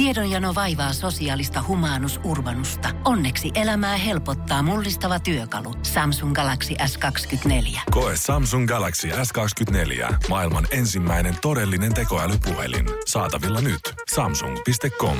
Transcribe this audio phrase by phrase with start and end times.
[0.00, 2.88] Tiedonjano vaivaa sosiaalista humanus urbanusta.
[3.04, 5.74] Onneksi elämää helpottaa mullistava työkalu.
[5.82, 7.80] Samsung Galaxy S24.
[7.90, 10.14] Koe Samsung Galaxy S24.
[10.28, 12.86] Maailman ensimmäinen todellinen tekoälypuhelin.
[13.06, 13.80] Saatavilla nyt.
[14.14, 15.16] Samsung.com.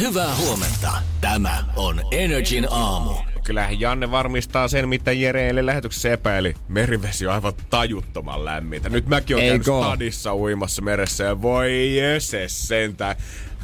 [0.00, 0.92] Hyvää huomenta.
[1.20, 3.14] Tämä on Energin aamu.
[3.44, 6.54] Kyllähän Janne varmistaa sen, mitä Jere eilen lähetyksessä epäili.
[6.68, 8.88] Merivesi on aivan tajuttoman lämmintä.
[8.88, 11.70] Nyt mäkin olen käynyt stadissa uimassa meressä ja voi
[12.18, 13.16] se sentään.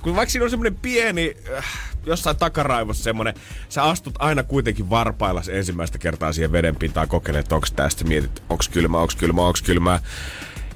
[0.03, 1.65] Kun vaikka siinä on semmoinen pieni, äh,
[2.07, 3.35] jossain takaraivossa semmoinen,
[3.69, 8.69] sä astut aina kuitenkin varpailla ensimmäistä kertaa siihen vedenpintaan kokeilemaan, että onks tästä, mietit, onks
[8.69, 10.01] kylmä, onks kylmä, onks kylmä.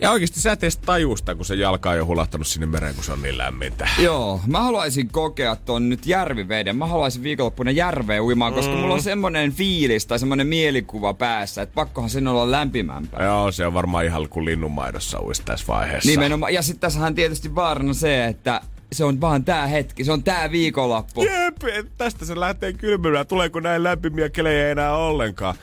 [0.01, 3.05] Ja oikeasti sä et edes tajusta, kun se jalka on jo hulahtanut sinne mereen, kun
[3.05, 3.89] se on niin lämmintä.
[3.99, 6.77] Joo, mä haluaisin kokea ton nyt järviveden.
[6.77, 8.81] Mä haluaisin viikonloppuna järveen uimaan, koska mm.
[8.81, 13.25] mulla on semmonen fiilis tai semmonen mielikuva päässä, että pakkohan sen olla lämpimämpää.
[13.25, 16.11] Joo, se on varmaan ihan kuin linnunmaidossa uisi tässä vaiheessa.
[16.11, 16.55] Nimenomaan.
[16.55, 18.61] Ja sitten tässähän tietysti vaarana se, että
[18.93, 21.25] se on vaan tää hetki, se on tää viikonloppu.
[21.25, 21.57] Jep,
[21.99, 23.27] tästä se lähtee kylmymään.
[23.27, 25.55] Tuleeko näin lämpimiä kelejä enää ollenkaan?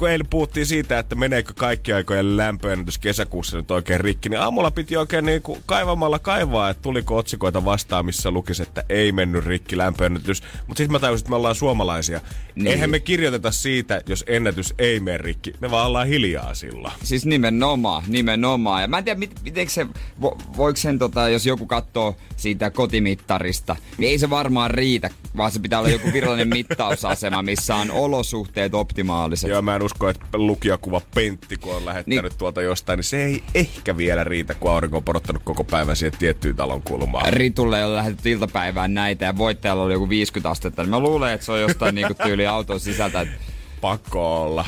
[0.00, 4.70] Kun eilen puhuttiin siitä, että meneekö kaikki aikojen lämpöennätys kesäkuussa nyt oikein rikki, niin aamulla
[4.70, 9.44] piti oikein niin kuin kaivamalla kaivaa, että tuliko otsikoita vastaan, missä lukisi, että ei mennyt
[9.44, 10.42] rikki lämpöennätys.
[10.66, 12.20] Mutta sitten mä tajusin, että me ollaan suomalaisia.
[12.54, 12.66] Niin.
[12.66, 15.52] Eihän me kirjoiteta siitä, jos ennätys ei mene rikki.
[15.60, 16.94] Me vaan ollaan hiljaa silloin.
[17.04, 18.82] Siis nimenomaan, nimenomaan.
[18.82, 19.86] Ja mä en tiedä, mit, miten se,
[20.22, 25.52] vo, voiko sen, tota, jos joku katsoo siitä kotimittarista, niin ei se varmaan riitä, vaan
[25.52, 29.50] se pitää olla joku virallinen mittausasema, missä on olosuhteet optimaaliset.
[29.50, 32.38] Joo, mä en usko, että lukijakuva Pentti, kun on lähettänyt niin.
[32.38, 36.18] tuolta jostain, niin se ei ehkä vielä riitä, kun aurinko on porottanut koko päivän siihen
[36.18, 37.32] tiettyyn talon kulmaan.
[37.32, 41.46] Ritulle on lähetetty iltapäivään näitä ja voittajalla oli joku 50 astetta, niin mä luulen, että
[41.46, 43.20] se on jostain niinku tyyli auton sisältä.
[43.20, 43.34] Että...
[43.80, 44.64] Pakko olla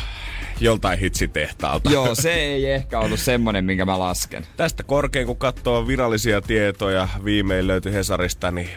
[0.61, 1.91] joltain hitsitehtaalta.
[1.91, 4.47] Joo, se ei ehkä ollut semmonen, minkä mä lasken.
[4.57, 8.71] Tästä korkein, kun katsoo virallisia tietoja, viimein löytyi Hesarista, niin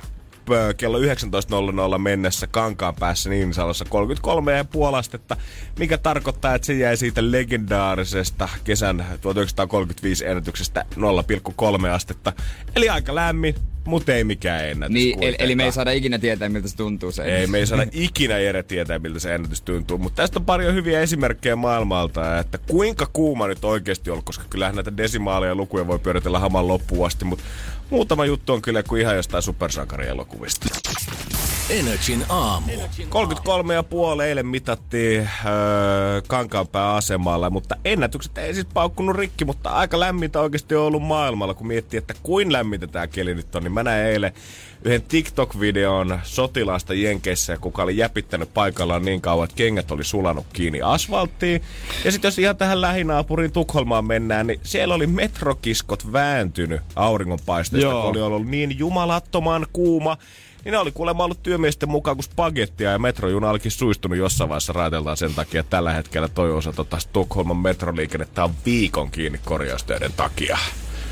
[0.78, 5.38] kello 19.00 mennessä kankaan päässä Niinisalossa 33,5 astetta,
[5.80, 12.34] mikä tarkoittaa, että se jäi siitä legendaarisesta kesän 1935 ennätyksestä 0,3 astetta.
[12.76, 13.56] Eli aika lämmin,
[13.86, 14.94] mutta ei mikään ennätys.
[14.94, 17.68] Niin, eli, eli me ei saada ikinä tietää, miltä se tuntuu se Ei, me ei
[17.68, 19.98] saada ikinä Jere tietää, miltä se ennätys tuntuu.
[19.98, 24.76] Mutta tästä on paljon hyviä esimerkkejä maailmalta, että kuinka kuuma nyt oikeasti on, koska kyllähän
[24.76, 27.44] näitä desimaaleja lukuja voi pyöritellä haman loppuun asti, mutta
[27.90, 30.66] muutama juttu on kyllä kuin ihan jostain supersankarielokuvista.
[31.70, 32.72] Energin aamu.
[34.18, 40.42] 33,5 eilen mitattiin öö, Kankaanpää asemalla, mutta ennätykset ei siis paukkunut rikki, mutta aika lämmintä
[40.42, 43.84] oikeasti on ollut maailmalla, kun miettii, että kuin lämmintä tämä keli nyt on, niin mä
[43.84, 44.34] näin eilen
[44.84, 50.82] yhden TikTok-videon sotilaasta Jenkeissä, kuka oli jäpittänyt paikallaan niin kauan, että kengät oli sulanut kiinni
[50.82, 51.62] asfalttiin.
[52.06, 58.00] Ja sitten jos ihan tähän lähinaapuriin Tukholmaan mennään, niin siellä oli metrokiskot vääntynyt auringonpaisteesta, kun
[58.02, 60.18] oli ollut niin jumalattoman kuuma
[60.66, 64.74] niin ne oli kuulemma ollut työmiesten mukaan kuin spagettia ja metrojuna olikin suistunut jossain vaiheessa
[64.74, 70.12] raiteltaan sen takia, että tällä hetkellä toi osa tota Stockholman metroliikennettä on viikon kiinni korjaustöiden
[70.18, 70.58] takia.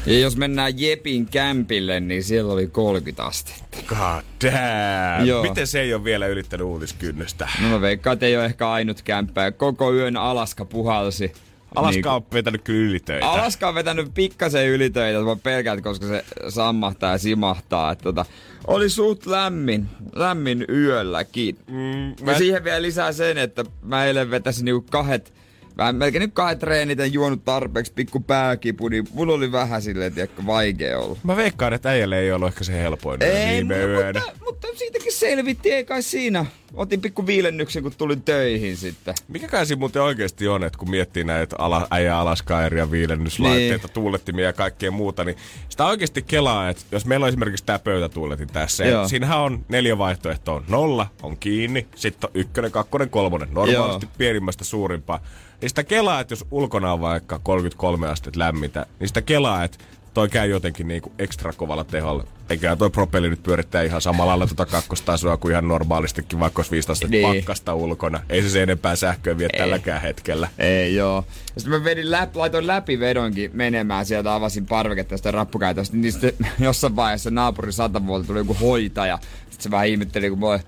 [0.05, 3.77] Ja jos mennään Jepin kämpille, niin siellä oli 30 astetta.
[3.87, 5.27] God damn.
[5.27, 5.43] Joo.
[5.43, 7.49] Miten se ei ole vielä ylittänyt uutiskynnystä?
[7.61, 9.51] No mä veikkaan, että ei ole ehkä ainut kämppä.
[9.51, 11.33] Koko yön Alaska puhalsi.
[11.75, 13.29] Alaska niin, on vetänyt kyllä ylitöitä.
[13.29, 17.91] Alaska on vetänyt pikkasen ylitöitä, mä pelkään, koska se sammahtaa ja simahtaa.
[17.91, 18.25] Että tota,
[18.67, 21.57] oli suht lämmin, lämmin yölläkin.
[21.67, 22.31] Mm, mä...
[22.31, 25.33] Ja siihen vielä lisää sen, että mä eilen vetäsin niinku kahdet
[25.77, 30.13] Vähän melkein nyt kahdet treenit en juonut tarpeeksi pikku pääkipu, niin mulla oli vähän silleen,
[30.17, 31.17] että vaikea olla.
[31.23, 34.19] Mä veikkaan, että äijälle ei ollut ehkä se helpoin ei, viime yönä.
[34.19, 36.45] Mutta, mutta siitäkin selvittiin, ei kai siinä.
[36.73, 39.13] Otin pikku viilennyksen, kun tulin töihin sitten.
[39.27, 43.93] Mikä kai siinä muuten oikeasti on, että kun miettii näitä ala, äijä alaskairia, viilennyslaitteita, niin.
[43.93, 45.37] tuulettimia ja kaikkea muuta, niin
[45.69, 49.07] sitä oikeasti kelaa, että jos meillä on esimerkiksi tämä pöytätuuletin tässä, Joo.
[49.07, 50.63] siinähän on neljä vaihtoehtoa.
[50.67, 53.49] Nolla on kiinni, sitten on ykkönen, kakkonen, kolmonen.
[53.51, 54.13] Normaalisti Joo.
[54.17, 55.19] pienimmästä suurimpaa.
[55.63, 59.77] Niin sitä kelaa, että jos ulkona on vaikka 33 astetta lämmintä, niin sitä kelaa, että
[60.13, 62.23] toi käy jotenkin niinku ekstra kovalla teholla.
[62.49, 66.71] Eikä toi propelli nyt pyörittää ihan samalla lailla tuota kakkostasoa kuin ihan normaalistikin, vaikka olisi
[66.71, 67.27] 15 niin.
[67.27, 68.19] pakkasta ulkona.
[68.29, 69.59] Ei se se enempää sähköä vie Ei.
[69.59, 70.47] tälläkään hetkellä.
[70.57, 71.25] Ei joo.
[71.55, 76.11] Ja sitten mä vedin läpi, laitoin läpi vedonkin menemään sieltä, avasin parveketta sitä rappukäytöstä, niin
[76.11, 79.19] sitten jossain vaiheessa naapurin satavuolta tuli joku hoitaja.
[79.49, 80.59] Sitten se vähän ihmetteli, kun voi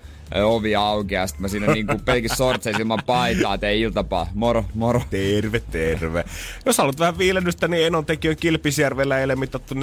[0.43, 4.27] ovi auki ja sitten mä siinä niinku pelkis sortseissa ilman paitaa tein iltapaa.
[4.33, 5.01] Moro, moro.
[5.09, 6.25] Terve, terve.
[6.65, 9.79] Jos haluat vähän viilennystä, niin Enon tekijöön Kilpisjärvellä eilen mitattu 14,9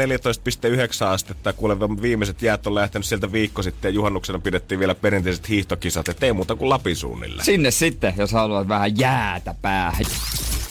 [1.07, 1.53] astetta.
[1.53, 6.23] Kuule, viimeiset jäät on lähtenyt sieltä viikko sitten ja juhannuksena pidettiin vielä perinteiset hiihtokisat, et
[6.23, 7.45] ei muuta kuin Lapin suunnille.
[7.45, 10.05] Sinne sitten, jos haluat vähän jäätä päähän.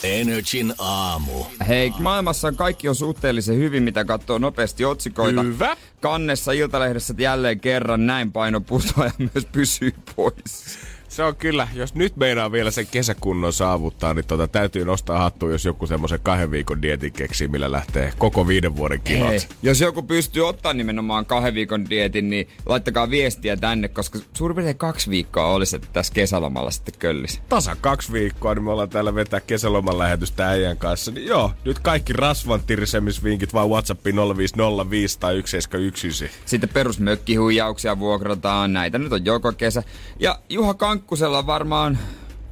[0.02, 1.44] Energin aamu.
[1.68, 5.42] Hei, maailmassa kaikki on suhteellisen hyvin, mitä katsoo nopeasti otsikoita.
[5.42, 5.76] Hyvä.
[6.02, 8.60] Kannessa Iltalehdessä jälleen kerran näin paino
[9.04, 10.78] ja myös pysyy pois.
[11.12, 15.48] Se on kyllä, jos nyt meinaa vielä sen kesäkunnon saavuttaa, niin tota, täytyy nostaa hattu,
[15.48, 19.28] jos joku semmoisen kahden viikon dietin keksii, millä lähtee koko viiden vuoden kilot.
[19.28, 24.54] Hei, jos joku pystyy ottaa nimenomaan kahden viikon dietin, niin laittakaa viestiä tänne, koska suurin
[24.54, 27.40] piirtein kaksi viikkoa olisi, että tässä kesälomalla sitten köllisi.
[27.48, 31.10] Tasa kaksi viikkoa, niin me ollaan täällä vetää kesäloman lähetystä äijän kanssa.
[31.10, 36.38] Niin joo, nyt kaikki rasvan tirisemisvinkit vaan WhatsAppiin 0505 tai 1719.
[36.46, 39.82] Sitten perusmökkihuijauksia vuokrataan, näitä nyt on joka kesä.
[40.20, 41.98] Ja Juha Kankkusella varmaan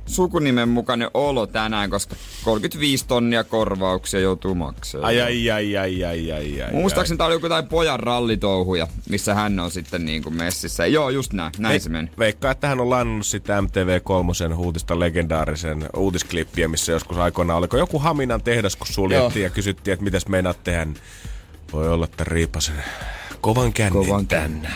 [0.06, 5.06] sukunimen mukainen olo tänään, koska 35 tonnia korvauksia joutuu maksamaan.
[5.06, 6.72] Ai ai ai ai ai ai ai.
[6.72, 10.86] Muistaakseni tää oli joku tai pojan rallitouhuja, missä hän on sitten niin kuin messissä.
[10.86, 11.52] Joo, just näin.
[11.58, 12.10] Näin Ve- se meni.
[12.18, 17.98] Veikkaa, että hän on lainannut sitä MTV3 uutista legendaarisen uutisklippiä, missä joskus aikoina oliko joku
[17.98, 20.86] Haminan tehdas, kun suljettiin ja kysyttiin, että mitäs meinaat tehdä.
[21.72, 22.84] Voi olla, että riipasen
[23.40, 24.68] kovan kännin Kovan tänne.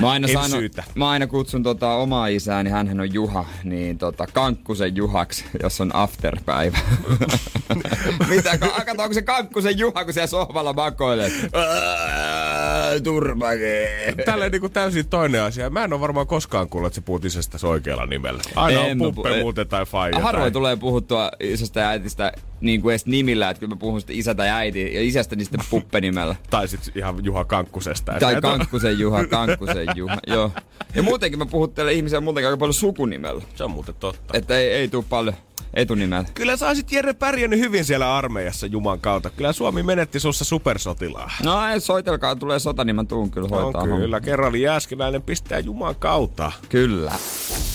[0.00, 0.84] Mä aina, En sano, syytä.
[0.94, 5.90] mä aina kutsun tota omaa isääni, hän on Juha, niin tota Kankkusen Juhaksi, jos on
[5.94, 6.78] afterpäivä.
[8.28, 11.32] Mitä, ka- kato, onko se Kankkusen Juha, kun siellä sohvalla makoilee?
[11.52, 13.88] Ää, Turpake.
[14.24, 15.70] Tälleen niin kuin täysin toinen asia.
[15.70, 18.42] Mä en ole varmaan koskaan kuullut, että se puhut isästä oikealla nimellä.
[18.56, 20.18] Aina En on puppe pu- muuten tai faija.
[20.20, 20.50] Harvoin tai...
[20.50, 24.34] tulee puhuttua isästä ja äitistä niin kuin edes nimillä, että kyllä mä puhun sitten isä
[24.34, 26.36] tai äiti ja isästä niin sitten puppenimellä.
[26.50, 28.12] Tai sitten ihan Juha Kankkusesta.
[28.20, 30.52] Tai Kankkusen Juha, Kankkusen Juha, joo.
[30.94, 33.42] Ja muutenkin mä puhuttelen ihmisiä muutenkin aika paljon sukunimellä.
[33.54, 34.38] Se on muuten totta.
[34.38, 35.34] Että ei, ei tuu paljon
[35.74, 36.24] etunimellä.
[36.34, 39.30] Kyllä sä olisit Jere pärjännyt hyvin siellä armeijassa Juman kautta.
[39.30, 41.30] Kyllä Suomi menetti sussa supersotilaa.
[41.44, 44.00] No ei, soitelkaa, tulee sota, niin mä tuun kyllä hoitaa On homman.
[44.00, 44.20] kyllä.
[44.20, 46.52] Kerralli Jääskeläinen pistää Juman kautta.
[46.68, 47.12] Kyllä.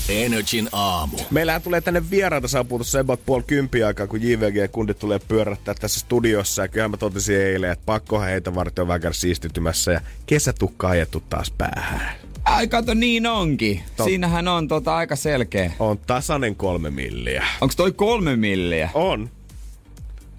[0.10, 1.18] Energin aamu.
[1.32, 6.00] Meillähän tulee tänne vieraita saapuu tuossa about puoli kympi aikaa, kun JVG-kundit tulee pyörättää tässä
[6.00, 6.62] studiossa.
[6.62, 11.24] Ja kyllähän mä totesin eilen, että pakkohan heitä varten on vähän siistitymässä ja kesätukka ajettu
[11.30, 12.16] taas päähän.
[12.46, 13.82] Ai kato, niin onkin.
[14.02, 15.72] Tot- Siinähän on tota aika selkeä.
[15.80, 17.46] On tasainen kolme milliä.
[17.62, 18.90] Onko toi kolme milliä?
[18.94, 19.30] On.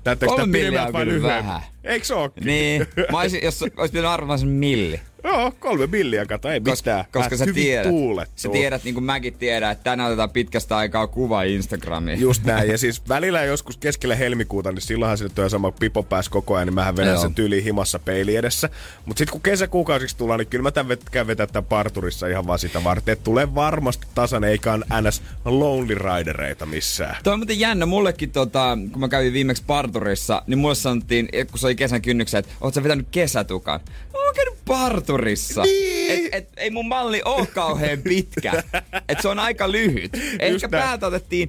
[0.04, 1.60] Täyttääkö Kolme milliä on vai vähän.
[1.84, 2.44] Eikö se ookin?
[2.46, 2.86] Niin.
[3.12, 5.00] Mä olisin, jos olisi pitänyt arvata sen milli.
[5.24, 7.04] Joo, kolme milliä, kato, ei Koska, mitään.
[7.12, 8.32] koska sä tiedät, tuulettu.
[8.36, 12.20] sä tiedät, niin kuin mäkin tiedän, että tänään otetaan pitkästä aikaa kuva Instagramiin.
[12.20, 12.70] Just näin.
[12.70, 16.66] Ja siis välillä joskus keskellä helmikuuta, niin silloinhan sinne tulee sama pipo pääs koko ajan,
[16.66, 17.22] niin mähän vedän Joo.
[17.22, 18.68] sen tyyliin himassa peili edessä.
[19.06, 22.46] Mutta sitten kun kesäkuukausiksi tullaan, niin kyllä mä tämän vet- käyn vetää tämän parturissa ihan
[22.46, 23.12] vaan sitä varten.
[23.12, 25.22] Että tulee varmasti tasan, eikä ns.
[25.44, 27.16] lonely ridereita missään.
[27.24, 27.86] Toi on muuten jännä.
[27.86, 32.38] Mullekin, tota, kun mä kävin viimeksi parturissa, niin mulle sanottiin, kun se oli kesän kynnyksen,
[32.38, 33.80] että oot sä vetänyt kesätukan?
[34.12, 35.62] Mä oon käynyt parturissa.
[35.62, 36.10] Niin.
[36.10, 38.62] Et, et, ei mun malli oo kauhean pitkä.
[39.08, 40.12] et se on aika lyhyt.
[40.38, 41.48] Ehkä päältä otettiin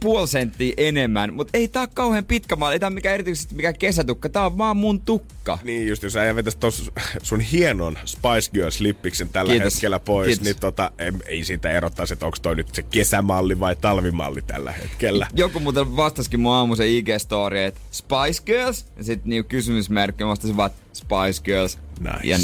[0.00, 2.74] puoli senttiä enemmän, mutta ei tää oo kauhean pitkä malli.
[2.74, 4.28] Ei tää ole mikään erityisesti mikään kesätukka.
[4.28, 5.35] Tää on vaan mun tukka.
[5.64, 6.90] Niin just, jos äijä vetäisi tos
[7.22, 9.74] sun hienon Spice Girls lippiksen tällä Kiitos.
[9.74, 10.44] hetkellä pois, Kiitos.
[10.44, 14.72] niin tota, ei, ei siitä erottaisi, että onko toi nyt se kesämalli vai talvimalli tällä
[14.72, 15.26] hetkellä.
[15.34, 20.56] Joku muuten vastasikin mun aamuisen IG-story, että Spice Girls, ja sitten niinku kysymysmerkki, mä vastasin
[20.56, 22.26] vaan, Spice Girls Nice.
[22.28, 22.38] ja,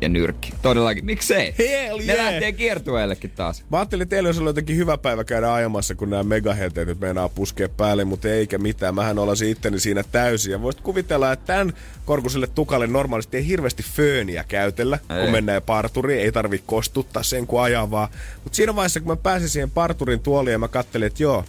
[0.00, 0.52] ja nyrkki.
[0.62, 1.54] Todellakin, miksei?
[1.58, 2.24] Hell Ne yeah.
[2.24, 3.64] lähtee kiertueellekin taas.
[3.70, 7.00] Mä ajattelin, että teillä olisi ollut jotenkin hyvä päivä käydä ajamassa, kun nämä megaheteet nyt
[7.00, 8.94] meinaa puskea päälle, mutta eikä mitään.
[8.94, 10.52] Mähän olasin itteni siinä täysin.
[10.52, 11.72] Ja voisit kuvitella, että tämän
[12.04, 15.22] korkuselle tukalle normaalisti ei hirveästi fööniä käytellä, ei.
[15.22, 16.20] Kun mennään parturiin.
[16.20, 18.08] Ei tarvi kostuttaa sen, kun ajaa vaan.
[18.44, 21.44] Mutta siinä vaiheessa, kun mä pääsin siihen parturin tuoliin ja mä kattelin, että joo,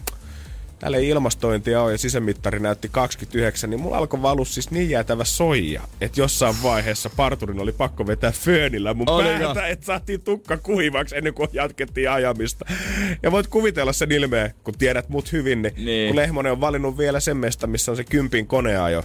[0.79, 5.23] Täällä ei ilmastointia ole ja sisämittari näytti 29, niin mulla alkoi valua siis niin jäätävä
[5.23, 9.39] soija, että jossain vaiheessa parturin oli pakko vetää föönillä mun Oliko?
[9.45, 12.65] päätä, että saatiin tukka kuivaksi ennen kuin jatkettiin ajamista.
[13.23, 16.07] Ja voit kuvitella sen ilmeen, kun tiedät mut hyvin, niin, Niin.
[16.09, 19.03] kun Lehmonen on valinnut vielä sen mesta, missä on se kympin koneajo,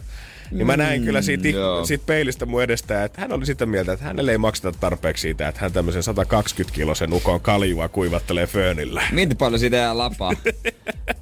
[0.55, 1.85] niin mä näin kyllä siitä, joo.
[1.87, 5.49] siitä peilistä mun edestä, että hän oli sitä mieltä, että hänelle ei makseta tarpeeksi siitä,
[5.49, 9.03] että hän tämmöisen 120 kilosen ukon kaljua kuivattelee föönillä.
[9.13, 10.33] Mietin paljon siitä jää lapaa.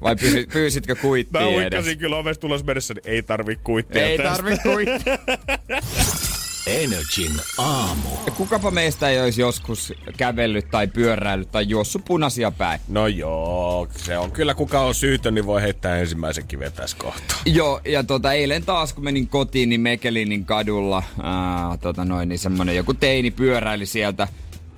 [0.02, 1.56] Vai pyysi, pyysitkö Mä kuittia edes?
[1.56, 4.32] uikkasin kyllä ovesta tulos mennessä, niin ei tarvi kuittia Ei tästä.
[4.36, 5.18] tarvi kuittia.
[6.66, 8.08] Energin aamu.
[8.36, 12.80] Kukapa meistä ei olisi joskus kävellyt tai pyöräillyt tai juossut punaisia päin?
[12.88, 17.38] No joo, se on kyllä kuka on syytön, niin voi heittää ensimmäisen kiven tässä kohtaa.
[17.46, 22.38] Joo, ja tota, eilen taas kun menin kotiin, niin Mekelinin kadulla ää, tota noin, niin
[22.38, 24.28] semmonen joku teini pyöräili sieltä.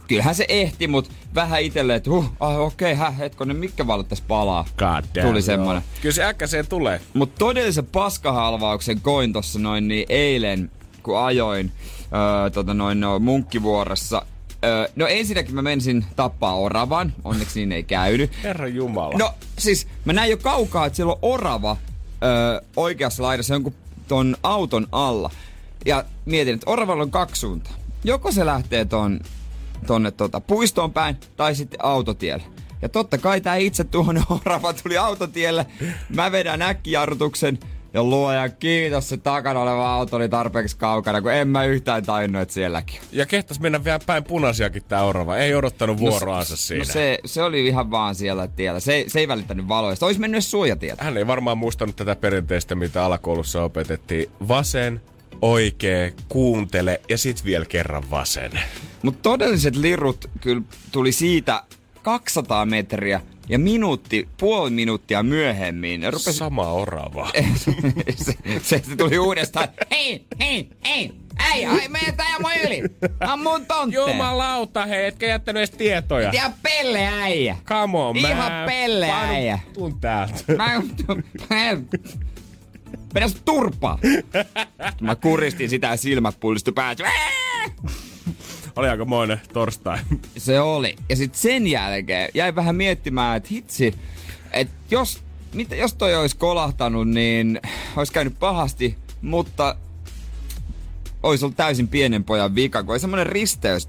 [0.09, 4.09] Kyllähän se ehti, mut vähän itelle, että huh, ah, okei, okay, hä, hetkonen, mitkä valot
[4.09, 4.65] tässä palaa.
[4.79, 5.41] God damn, Tuli joo.
[5.41, 5.83] semmonen.
[6.03, 7.01] Kyllä se äkkäseen tulee.
[7.15, 10.71] Mut todellisen paskahalvauksen koin tossa noin niin eilen,
[11.05, 11.73] kun ajoin
[12.13, 14.27] öö, tota noin no, munkkivuorossa.
[14.65, 18.31] Öö, no ensinnäkin mä mensin tappaa oravan, onneksi niin ei käynyt.
[18.43, 19.19] Herra Jumala.
[19.19, 21.77] No siis mä näin jo kaukaa, että siellä on orava
[22.23, 23.75] öö, oikeassa laidassa jonkun
[24.09, 25.31] ton auton alla.
[25.87, 27.75] Ja mietin, että oravalla on kaksi suuntaa.
[28.05, 29.21] Joko se lähtee ton,
[29.87, 32.45] tonne tota, puistoon päin tai sitten autotielle.
[32.83, 35.67] Ja totta kai tää itse tuonne orava tuli autotielle.
[36.09, 37.59] Mä vedän äkkijarrutuksen.
[37.95, 42.43] Ja luoja kiitos, se takana oleva auto oli tarpeeksi kaukana, kun en mä yhtään tainnut,
[42.43, 43.01] että sielläkin.
[43.13, 45.37] Ja kehtas mennä vielä päin punaisiakin tää orava.
[45.37, 46.85] Ei odottanut vuoroansa no, siinä.
[46.85, 48.81] No se, se oli ihan vaan siellä tiellä.
[48.81, 50.07] Se, se ei välittänyt valoista.
[50.07, 51.05] Olisi mennyt suojatietä.
[51.05, 54.31] Hän ei varmaan muistanut tätä perinteistä, mitä alakoulussa opetettiin.
[54.49, 55.01] Vasen,
[55.43, 58.53] oikee, kuuntele ja sit vielä kerran vasen.
[59.03, 61.63] Mutta todelliset lirut kyllä tuli siitä
[62.03, 66.03] 200 metriä ja minuutti, puoli minuuttia myöhemmin.
[66.05, 66.33] Rupesi...
[66.33, 67.31] Sama orava.
[68.17, 68.33] se,
[68.63, 69.69] se, se, tuli uudestaan.
[69.91, 71.13] Hei, hei, hei,
[71.53, 72.83] ei, ai, mene tää mun yli.
[73.21, 74.09] Ammun tontteen.
[74.09, 76.31] Jumalauta, hei, etkä jättänyt edes tietoja.
[76.33, 77.57] Ja pelle äijä.
[77.65, 79.59] Come on, Ihan mä pelle äijä.
[79.73, 80.35] Tuun täältä.
[80.57, 80.83] Mä,
[83.15, 83.99] Mennä turpaa.
[85.01, 87.05] Mä kuristin sitä ja silmät pullistu päätä.
[88.77, 89.99] Oli aika moinen torstai.
[90.37, 90.97] Se oli.
[91.09, 93.95] Ja sitten sen jälkeen jäi vähän miettimään, että hitsi,
[94.53, 95.23] että jos,
[95.55, 97.61] mitä, jos toi olisi kolahtanut, niin
[97.97, 99.77] olisi käynyt pahasti, mutta
[101.23, 103.89] olisi ollut täysin pienen pojan vika, kun oli semmoinen risteys.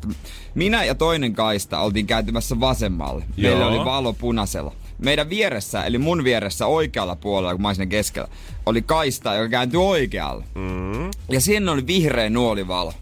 [0.56, 3.26] Minä ja toinen kaista oltiin kääntymässä vasemmalle.
[3.38, 3.70] Meillä Joo.
[3.70, 4.74] oli valo punaisella.
[5.00, 8.28] Meidän vieressä, eli mun vieressä oikealla puolella, kun mä olin keskellä,
[8.66, 10.44] oli kaista, joka kääntyi oikealle.
[10.56, 11.12] Mm.
[11.30, 12.94] Ja siinä oli vihreä nuolivalo.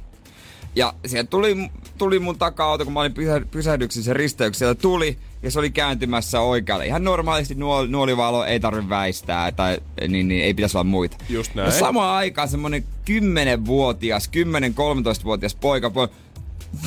[0.76, 5.60] Ja sieltä tuli, tuli mun taka-auto, kun mä olin pysä, pysähdyksissä risteyksellä, tuli ja se
[5.60, 6.86] oli kääntymässä oikealle.
[6.86, 9.78] Ihan normaalisti nuol, nuolivalo ei tarvi väistää, tai
[10.08, 11.18] niin, niin ei pitäisi olla muita.
[11.30, 11.74] Just Ja näin.
[11.80, 16.10] samaan aikaan semmonen 10-vuotias, 10-13-vuotias poika, po-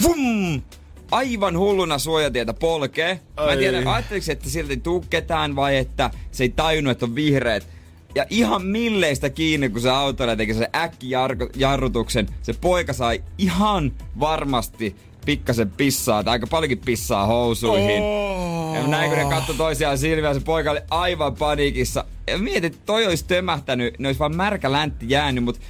[0.03, 0.63] vum!
[1.11, 3.21] aivan hulluna suojatietä polkee.
[3.47, 7.07] Mä en tiedä, ajatteliko, että sieltä ei tuu ketään vai että se ei tajunnut, että
[7.07, 7.76] on vihreät.
[8.17, 14.97] Ja ihan milleistä kiinni, kun se autoilla teki sen äkkijarrutuksen, se poika sai ihan varmasti
[15.27, 18.03] pikkasen pissaa, tai aika paljonkin pissaa housuihin.
[18.03, 18.75] Oh.
[18.75, 22.05] Ja näin kun ne katsoi toisiaan silmiä, se poika oli aivan paniikissa.
[22.27, 25.61] Ja mietin, että toi olisi tömähtänyt, ne olisi vaan märkä läntti jäänyt, mutta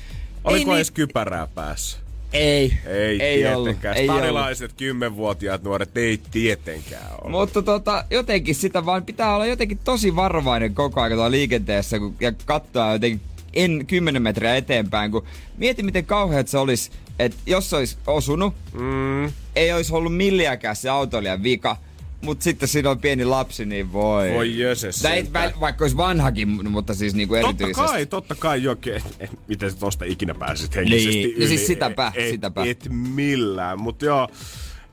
[0.45, 1.99] Oliko ei, edes kypärää päässä?
[2.33, 3.97] Ei, Ei, ei tietenkään.
[3.97, 4.07] Ollut.
[4.17, 7.31] Starilaiset kymmenvuotiaat nuoret ei tietenkään ole.
[7.31, 12.33] Mutta tota, jotenkin sitä vaan pitää olla jotenkin tosi varovainen koko ajan liikenteessä kun, ja
[12.45, 13.21] katsoa jotenkin
[13.55, 18.55] en 10 metriä eteenpäin, kun mieti miten kauheat se olisi, että jos se olisi osunut,
[18.73, 19.33] Mm.
[19.57, 21.77] ei olisi ollut milliäkään se autoilijan vika,
[22.21, 24.33] mutta sitten siinä on pieni lapsi, niin voi.
[24.35, 25.25] Voi jöses Tai
[25.61, 27.87] vaikka olisi vanhakin, mutta siis niinku Totta erityisesti.
[27.89, 29.03] kai, totta kai jokin.
[29.49, 31.49] Miten sä tosta ikinä pääsit henkisesti Niin, yli?
[31.49, 32.65] siis sitäpä, et, sitäpä.
[32.65, 34.29] Et millään, mutta joo.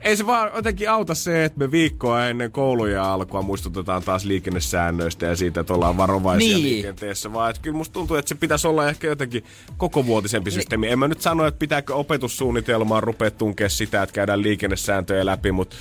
[0.03, 5.25] Ei se vaan jotenkin auta se, että me viikkoa ennen kouluja alkua muistutetaan taas liikennesäännöistä
[5.25, 6.63] ja siitä, että ollaan varovaisia Niin.
[6.63, 9.43] liikenteessä, vaan että kyllä musta tuntuu, että se pitäisi olla ehkä jotenkin
[9.77, 10.89] koko vuotisempi systeemi.
[10.89, 15.75] En mä nyt sano, että pitääkö opetussuunnitelmaan rupea tunkea sitä, että käydään liikennesääntöjä läpi, mutta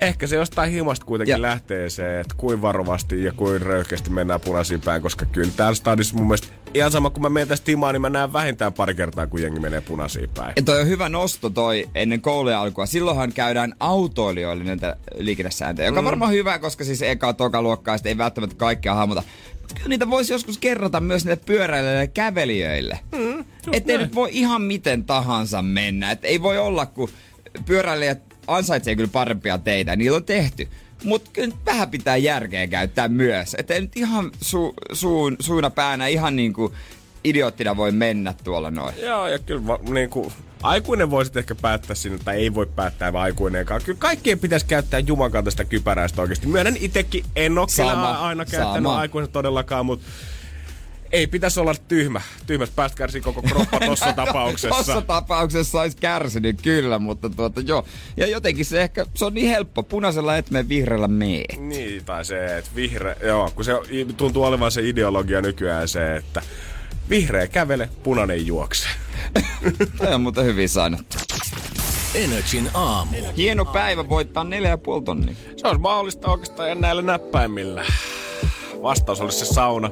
[0.00, 4.40] ehkä se jostain himasta kuitenkin Ja- lähtee se, että kuin varovasti ja kuin röyhkeästi mennään
[4.40, 7.94] punaisiin päin, koska kyllä täällä stadissa mun mielestä ihan sama kun mä menen tästä timaan,
[7.94, 10.52] niin mä näen vähintään pari kertaa, kun jengi menee punaisiin päin.
[10.56, 12.86] Ja toi on hyvä nosto toi ennen koulujen alkua.
[12.86, 18.18] Silloinhan käydään autoilijoille näitä liikennesääntöjä, joka on varmaan hyvä, koska siis eka toka luokkaa ei
[18.18, 19.22] välttämättä kaikkea hahmota.
[19.60, 22.98] Mutta kyllä niitä voisi joskus kerrota myös niille pyöräilijöille ja kävelijöille.
[23.12, 26.10] Mm, Ettei nyt voi ihan miten tahansa mennä.
[26.10, 27.08] Et ei voi olla, kun
[27.66, 30.68] pyöräilijät ansaitsee kyllä parempia teitä, niillä on tehty.
[31.04, 33.56] Mutta kyllä nyt vähän pitää järkeä käyttää myös.
[33.58, 36.72] Että nyt ihan su, suun, suuna päänä ihan niin kuin
[37.24, 38.94] idioottina voi mennä tuolla noin.
[39.02, 40.32] Joo, ja kyllä va, niin kuin,
[40.62, 43.80] aikuinen voisi ehkä päättää sinne, tai ei voi päättää vaan aikuinenkaan.
[43.84, 46.46] Kyllä kaikkien pitäisi käyttää Juman kaltaista kypäräistä oikeasti.
[46.46, 48.98] Myönnän itsekin, en ole Sama, aina käyttänyt sama.
[48.98, 50.06] aikuinen todellakaan, mutta
[51.14, 52.20] ei pitäisi olla tyhmä.
[52.46, 54.68] Tyhmät päästä kärsii koko kroppa tossa tapauksessa.
[54.68, 57.84] Tossa tapauksessa olisi kärsinyt kyllä, mutta tuota joo.
[58.16, 59.82] Ja jotenkin se ehkä, se on niin helppo.
[59.82, 61.44] Punaisella et mene, vihreällä mee.
[61.58, 63.72] Niin, tai se, että vihreä, joo, kun se
[64.16, 66.42] tuntuu olevan se ideologia nykyään se, että
[67.10, 68.86] vihreä kävele, punainen juokse.
[69.98, 71.16] Toi on muuten hyvin sanottu.
[72.14, 73.16] Energin aamu.
[73.36, 75.34] Hieno päivä voittaa 4,5 tonnia.
[75.56, 77.84] Se olisi mahdollista oikeastaan näillä näppäimillä.
[78.82, 79.90] Vastaus olisi se sauna.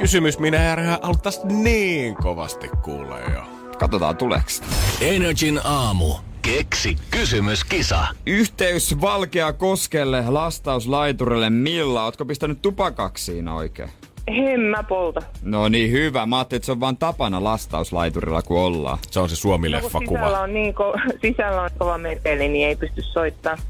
[0.00, 3.42] Kysymys minä järjää haluttaisiin niin kovasti kuulla jo.
[3.78, 4.66] Katsotaan tuleeko sitä.
[5.00, 6.14] Energin aamu.
[6.42, 8.06] Keksi kysymyskisa.
[8.26, 12.04] Yhteys Valkea Koskelle, lastauslaiturille Milla.
[12.04, 13.90] Ootko pistänyt tupakaksi siinä oikein?
[14.26, 15.22] En mä polta.
[15.42, 16.26] No niin, hyvä.
[16.26, 18.98] Mä ajattelin, että se on vaan tapana lastauslaiturilla, kun ollaan.
[19.10, 20.40] Se on se Suomi-leffa No, kun sisällä kuva.
[20.40, 23.62] on, niin ko- sisällä on kova meteli, niin ei pysty soittamaan.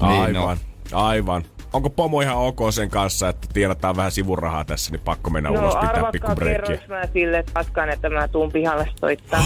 [0.00, 0.40] Niin, no.
[0.46, 0.58] Aivan,
[0.92, 1.42] aivan.
[1.72, 5.60] Onko pomo ihan ok sen kanssa, että tienataan vähän sivurahaa tässä, niin pakko mennä No
[5.60, 6.78] ulos pitää pikku arvatkaa, breikkiä?
[6.88, 9.42] mä sille paskaan, että mä tuun pihalle soittaa.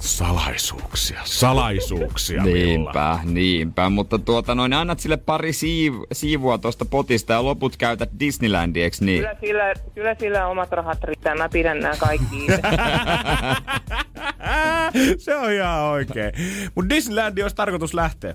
[0.00, 2.56] Salaisuuksia, salaisuuksia, Milla.
[2.58, 3.90] Niinpä, niinpä.
[3.90, 9.18] Mutta tuota noin, annat sille pari siiv- siivua tuosta potista ja loput käytät Disneylandieksi, niin?
[9.22, 12.46] Kyllä sillä, kyllä sillä omat rahat riittää, mä pidän nämä kaikki
[15.18, 16.32] se on ihan oikein.
[16.74, 18.34] Mutta Disneylandiin olisi tarkoitus lähteä.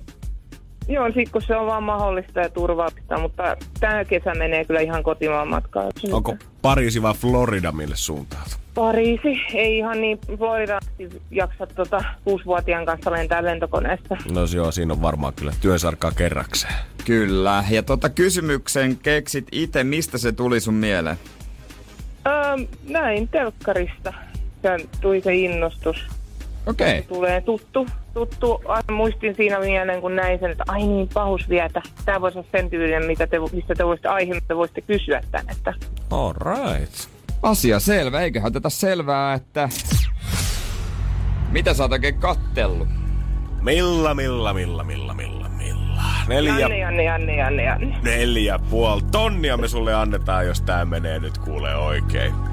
[0.87, 5.03] Joo, sit kun se on vaan mahdollista ja turvallista, mutta tämä kesä menee kyllä ihan
[5.03, 5.91] kotimaan matkaan.
[6.11, 8.43] Onko Pariisi vai Florida mille suuntaan?
[8.75, 10.79] Pariisi, ei ihan niin Florida
[11.31, 14.17] jaksa tota kuusivuotiaan kanssa lentää lentokoneesta.
[14.31, 16.73] No joo, siinä on varmaan kyllä työsarkaa kerrakseen.
[17.05, 17.63] Kyllä.
[17.69, 21.17] Ja tota kysymyksen keksit itse, mistä se tuli sun mieleen?
[22.27, 22.33] Öö,
[22.89, 24.13] näin telkkarista.
[24.61, 26.07] Se tuli se innostus.
[26.65, 26.99] Okei.
[26.99, 27.01] Okay.
[27.01, 28.61] Tulee tuttu, tuttu.
[28.65, 31.81] Aina muistin siinä mieleen, kun näin sen, että ai niin, pahus vietä.
[32.05, 35.45] Tämä voisi olla sen tyylinen, mitä te, mistä te voisitte aihe, mitä voisitte kysyä tän.
[35.51, 35.73] Että
[36.11, 36.93] All right.
[37.43, 38.21] Asia selvä.
[38.21, 39.69] Eiköhän oteta selvää, että...
[41.51, 42.87] Mitä sä oot oikein kattellut?
[43.61, 46.01] Milla, milla, milla, milla, milla, milla.
[46.27, 47.97] Neljä, Janne, Janne, Janne, Janne, Janne.
[48.01, 52.50] neljä puoli tonnia me sulle annetaan, jos tää menee nyt kuulee oikein.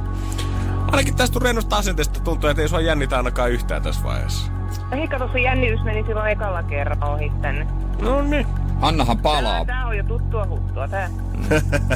[0.93, 4.53] Ainakin tästä rennosta asenteesta tuntuu, että ei sua jännitä ainakaan yhtään tässä vaiheessa.
[4.91, 7.67] Hei, kato, se jännitys meni silloin ekalla kerralla ohi tänne.
[8.01, 8.47] No niin.
[8.81, 9.65] Annahan palaa.
[9.65, 11.11] Tää on jo tuttua huttua, tää.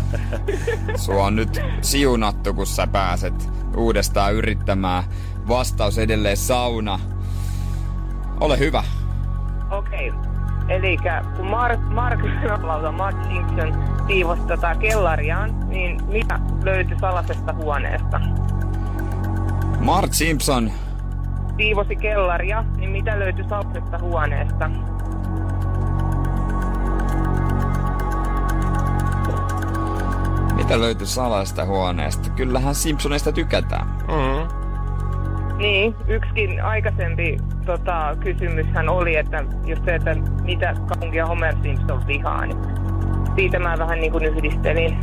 [0.96, 5.04] Sua on nyt siunattu, kun sä pääset uudestaan yrittämään.
[5.49, 6.99] Vastaus edelleen sauna.
[8.40, 8.84] Ole hyvä.
[9.70, 10.11] Okei.
[10.11, 10.32] Okay.
[10.68, 10.96] Eli
[11.37, 12.20] kun Mark, Mark,
[12.62, 18.20] lauta, Mark Simpson siivosi tota kellariaan, niin mitä löytyi salasesta huoneesta?
[19.83, 20.73] Mart Simpson.
[21.57, 24.71] Siivosi kellaria, niin mitä löytyi salasesta huoneesta?
[30.55, 32.31] Mitä löytyi salaista huoneesta?
[32.31, 33.87] Kyllähän Simpsoneista tykätään.
[33.87, 34.49] Mm.
[35.59, 37.37] Niin, yksikin aikaisempi
[37.67, 42.59] tota, kysymyshän oli, että just se, että mitä kaupunkia Homer Simpson vihaa, niin
[43.37, 44.97] siitä mä vähän niin kuin yhdistelin.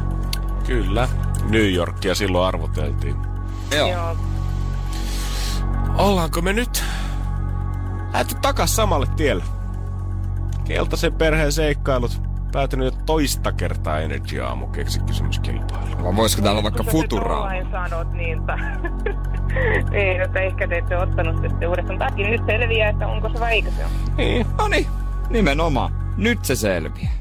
[0.67, 1.07] Kyllä.
[1.49, 3.15] New Yorkia silloin arvoteltiin.
[3.75, 3.91] Joo.
[3.91, 4.15] Joo.
[5.97, 6.83] Ollaanko me nyt
[8.13, 9.43] lähty takas samalle tielle?
[10.65, 16.03] Keltaisen perheen seikkailut päätynyt jo toista kertaa Energy Aamu keksi kysymyskilpailu.
[16.03, 17.49] Vai voisiko täällä olla vaikka Kun sä nyt Futuraa?
[17.71, 18.57] sanot, niin ta...
[19.91, 21.99] Ei, että ehkä te ette ottanut sitä sitten uudestaan.
[21.99, 23.91] Tämäkin nyt selviää, että onko se vai eikö se ole.
[24.17, 24.45] Niin.
[24.57, 24.87] No niin,
[25.29, 25.91] nimenomaan.
[26.17, 27.11] Nyt se selviää.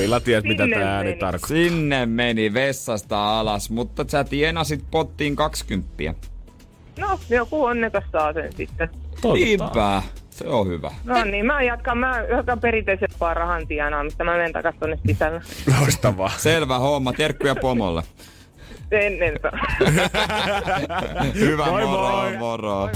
[0.00, 1.20] Sä millä tiedät, mitä Sinne tämä ääni meni.
[1.20, 1.48] tarkoittaa?
[1.48, 6.14] Sinne meni vessasta alas, mutta sä tienasit pottiin 20.
[6.98, 8.88] No, joku onnekas saa sen sitten.
[9.34, 10.02] Niinpä.
[10.30, 10.90] Se on hyvä.
[11.04, 14.24] No niin, mä jatkan, mä jatkan perinteisempaa rahan tienaamista.
[14.24, 15.40] Mä menen takas tonne sisällä.
[15.80, 16.32] Loistavaa.
[16.36, 17.12] Selvä homma.
[17.12, 18.02] Terkkuja pomolle.
[18.90, 19.34] Ennen
[21.34, 22.36] Hyvä Moi moro, moi.
[22.36, 22.90] moro.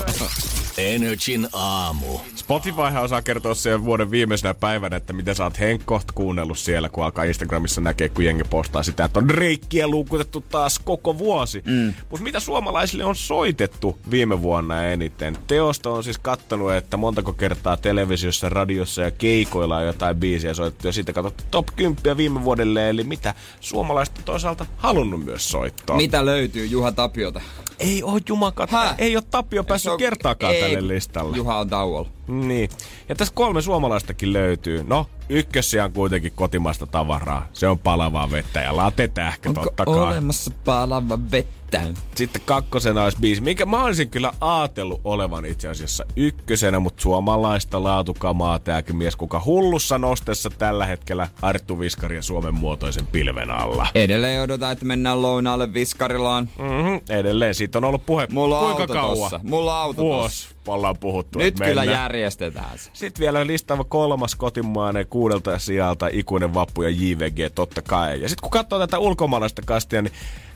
[0.78, 2.18] Energin aamu.
[2.36, 7.04] Spotifyhan osaa kertoa sen vuoden viimeisenä päivänä, että mitä sä oot Henkkoht kuunnellut siellä, kun
[7.04, 11.62] alkaa Instagramissa näkee, kun jengi postaa sitä, että on reikkiä luukutettu taas koko vuosi.
[11.66, 11.94] Mm.
[12.10, 15.38] Mutta mitä suomalaisille on soitettu viime vuonna eniten?
[15.46, 20.86] Teosta on siis kattonut, että montako kertaa televisiossa, radiossa ja keikoilla on jotain biisiä soitettu
[20.88, 25.96] ja sitten katsottu top 10 viime vuodelle, eli mitä suomalaiset on toisaalta halunnut myös soittaa.
[25.96, 27.40] Mitä löytyy Juha Tapiota?
[27.78, 28.94] Ei oo jumakat, Häh?
[28.98, 31.36] ei oo Tapio päässyt on- kertaakaan ei, tälle listalle.
[31.36, 32.08] Juha on tauolla.
[32.26, 32.70] Niin.
[33.08, 34.84] Ja tässä kolme suomalaistakin löytyy.
[34.86, 37.46] No, ykkössiä on kuitenkin kotimaista tavaraa.
[37.52, 39.94] Se on palavaa vettä ja latetähkä totta kai.
[39.94, 41.82] olemassa palava vettä?
[42.14, 47.82] Sitten kakkosena olisi biisi, minkä mä olisin kyllä ajatellut olevan itse asiassa ykkösenä, mutta suomalaista
[47.82, 53.86] laatukamaa tääkin mies, kuka hullussa nostessa tällä hetkellä Arttu Viskari ja Suomen muotoisen pilven alla.
[53.94, 56.48] Edelleen odotan, että mennään lounaalle viskarilaan.
[56.58, 57.00] Mm-hmm.
[57.08, 58.26] Edelleen, siitä on ollut puhe.
[58.30, 59.18] Mulla on Kuinka auto kauan?
[59.18, 59.40] tossa.
[59.42, 61.38] Mulla on auto Vuosi ollaan puhuttu.
[61.38, 62.02] Nyt kyllä mennään.
[62.02, 62.90] järjestetään se.
[62.92, 68.22] Sitten vielä listaava kolmas kotimainen kuudelta sijalta ikuinen vappu ja JVG totta kai.
[68.22, 70.12] Ja sitten kun katsoo tätä ulkomaalaista kastia, niin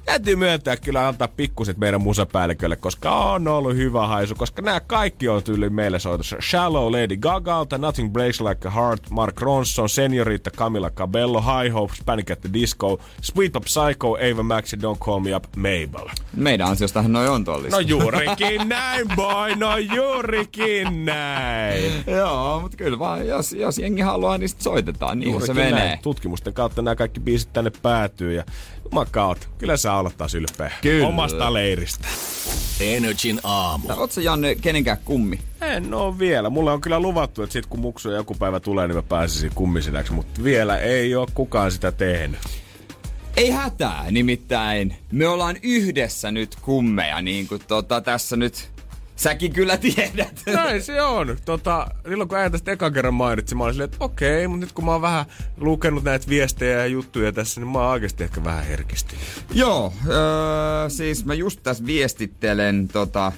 [0.08, 5.28] täytyy myöntää kyllä antaa pikkuset meidän musapäällikölle, koska on ollut hyvä haisu, koska nämä kaikki
[5.28, 6.36] on tyyli meille soitossa.
[6.50, 12.02] Shallow Lady Gaga, Nothing Breaks Like a Heart, Mark Ronson, Seniorita Camila Cabello, High Hopes,
[12.06, 16.08] Panic at the Disco, Sweet Pop Psycho, Ava Max Don't Call Me Up, Mabel.
[16.36, 21.92] Meidän ansiostahan noi on tuolla No juurikin näin, boy, no juurikin näin.
[22.06, 25.70] Joo, mutta kyllä vaan, jos, jos jengi haluaa, niin sit soitetaan, niin se menee.
[25.70, 25.98] näin.
[25.98, 28.44] Tutkimusten kautta nämä kaikki biisit tänne päätyy ja
[28.92, 31.07] Makaut, kyllä sä olet taas ylpeä Kyllä.
[31.09, 32.09] omasta leiristä.
[32.81, 33.88] Energin aamu.
[33.96, 35.38] Oot sä Janne kenenkään kummi?
[35.61, 36.51] En oo vielä.
[36.51, 40.12] Mulle on kyllä luvattu, että sit kun muksu joku päivä tulee, niin mä pääsisin kummisenäksi,
[40.12, 42.40] mutta vielä ei oo kukaan sitä tehnyt.
[43.37, 48.70] Ei hätää, nimittäin me ollaan yhdessä nyt kummeja, niin kuin tota, tässä nyt
[49.18, 50.42] säkin kyllä tiedät.
[50.46, 51.37] Näin se on.
[51.44, 54.72] Tota, silloin kun äijä tästä ekan kerran mainitsi, mä olin silleen, että okei, mutta nyt
[54.72, 55.26] kun mä oon vähän
[55.57, 59.24] lukenut näitä viestejä ja juttuja tässä, niin mä oon oikeasti ehkä vähän herkistynyt.
[59.54, 63.33] Joo, öö, siis mä just tässä viestittelen tota,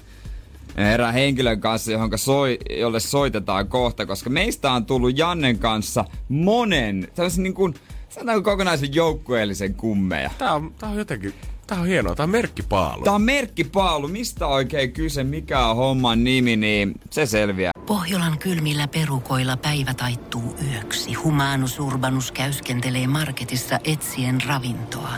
[0.77, 7.09] erään henkilön kanssa, johon soi, jolle soitetaan kohta, koska meistä on tullut Jannen kanssa monen,
[7.15, 7.75] tämmöisen niin kuin,
[8.09, 10.31] sanotaanko kokonaisen joukkueellisen kummeja.
[10.39, 11.35] Tää on, tää on jotenkin,
[11.71, 13.05] tää on hienoa, tää on merkkipaalu.
[13.05, 17.73] Tää on merkkipaalu, mistä oikein kyse, mikä on homman nimi, niin se selviää.
[17.87, 21.15] Pohjolan kylmillä perukoilla päivä taittuu yöksi.
[21.15, 25.13] Humanus Urbanus käyskentelee marketissa etsien ravintoa.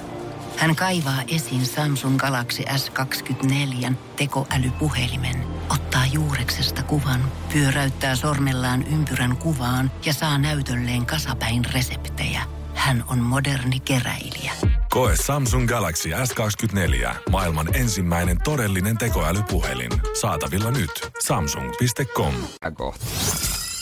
[0.56, 5.36] Hän kaivaa esiin Samsung Galaxy S24 tekoälypuhelimen,
[5.70, 7.20] ottaa juureksesta kuvan,
[7.52, 12.42] pyöräyttää sormellaan ympyrän kuvaan ja saa näytölleen kasapäin reseptejä.
[12.74, 14.52] Hän on moderni keräilijä.
[14.90, 17.14] Koe Samsung Galaxy S24.
[17.30, 19.90] Maailman ensimmäinen todellinen tekoälypuhelin.
[20.20, 20.90] Saatavilla nyt.
[21.24, 22.34] Samsung.com.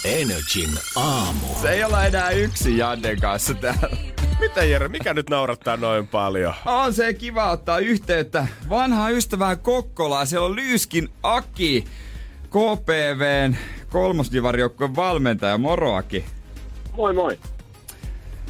[0.05, 1.47] Energin aamu.
[1.63, 3.97] Se ei olla enää yksi Jannen kanssa täällä.
[4.41, 6.55] Mitä Jere, mikä nyt naurattaa noin paljon?
[6.67, 10.27] On se kiva ottaa yhteyttä vanhaa ystävää Kokkolaa.
[10.27, 11.85] Siellä on Lyyskin Aki,
[12.49, 13.57] KPVn
[13.89, 15.59] kolmosdivarijoukkueen valmentaja.
[15.59, 16.25] Moro Aki.
[16.97, 17.39] Moi moi.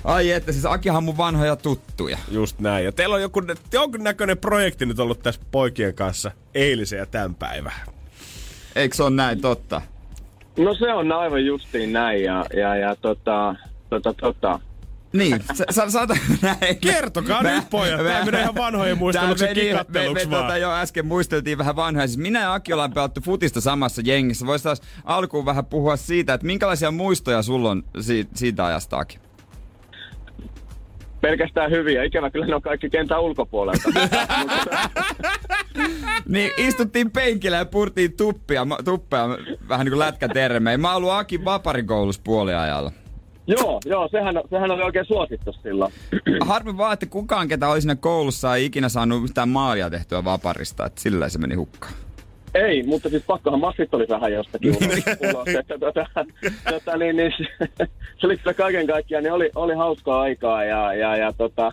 [0.04, 2.18] Ai että, siis Akihan mun vanhoja tuttuja.
[2.30, 2.84] Just näin.
[2.84, 7.34] Ja teillä on joku, jonkun näköinen projekti nyt ollut tässä poikien kanssa eilisen ja tämän
[7.34, 7.72] päivän.
[8.76, 9.82] Eikö se ole näin totta?
[10.58, 13.54] No se on aivan justiin näin ja, ja, ja tota,
[13.90, 14.60] tota, tota.
[15.12, 16.06] Niin, sä, sä, sä
[16.42, 16.80] näin.
[16.80, 18.00] Kertokaa nyt, pojat.
[18.04, 20.44] Tää menee ihan vanhojen muisteluksen meni- kikatteluksi me, me, vaan.
[20.44, 22.06] tota, jo äsken muisteltiin vähän vanhoja.
[22.06, 24.46] Siis minä ja Aki ollaan pelattu futista samassa jengissä.
[24.46, 29.18] Voisi taas alkuun vähän puhua siitä, että minkälaisia muistoja sulla on siitä, siitä ajasta, Aki?
[31.20, 32.02] Pelkästään hyviä.
[32.04, 33.88] Ikävä kyllä ne on kaikki kentän ulkopuolelta.
[36.28, 39.28] Niin, istuttiin penkillä ja purtiin tuppia, tuppea
[39.68, 40.78] vähän niin kuin lätkätermejä.
[40.78, 42.92] Mä oon ollut Akin vaparikoulussa puoliajalla.
[43.46, 45.92] joo, joo, sehän, sehän oli oikein suosittu silloin.
[46.48, 50.86] Harmi vaan, että kukaan, ketä oli siinä koulussa, ei ikinä saanut yhtään maalia tehtyä vaparista.
[50.86, 51.92] Että sillä se meni hukkaan.
[52.54, 55.48] Ei, mutta siis pakkohan massit oli vähän jostakin ulos.
[55.58, 56.06] että, tota,
[56.70, 57.32] tota, niin, niin,
[58.18, 61.72] se, oli kyllä kaiken kaikkiaan, niin oli, oli hauskaa aikaa ja, ja, ja tota,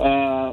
[0.00, 0.52] ää,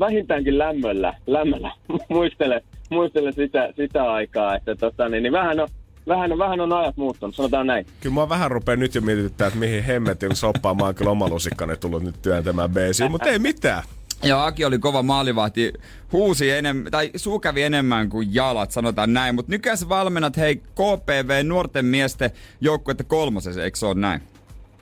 [0.00, 1.70] vähintäänkin lämmöllä, lämmöllä
[2.08, 5.68] muistele, muistele sitä, sitä aikaa, että tota, niin, niin vähän on,
[6.08, 7.86] vähän, on, vähän on ajat muuttunut, sanotaan näin.
[8.00, 11.28] Kyllä mä vähän rupean nyt jo mietityttää, että mihin hemmetin soppaan mä oon kyllä oma
[11.28, 13.82] lusikkani tullut nyt työntämään beesiin, mutta ei mitään.
[14.24, 15.72] Ja Aki oli kova maalivahti,
[16.12, 19.34] huusi enemmän, tai suu kävi enemmän kuin jalat, sanotaan näin.
[19.34, 24.20] Mutta nykyään sä valmennat, hei, KPV, nuorten miesten joukkuetta kolmosessa, eikö se ole näin?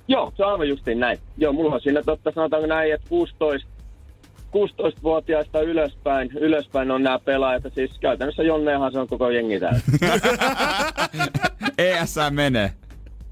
[0.09, 1.19] Joo, se on aivan justiin näin.
[1.37, 3.69] Joo, mulla on siinä totta sanotaanko näin, että 16,
[4.57, 7.65] 16-vuotiaista ylöspäin, ylöspäin on nämä pelaajat.
[7.65, 9.81] Ja Siis käytännössä Jonnehan se on koko jengi täällä.
[11.79, 12.73] ES menee.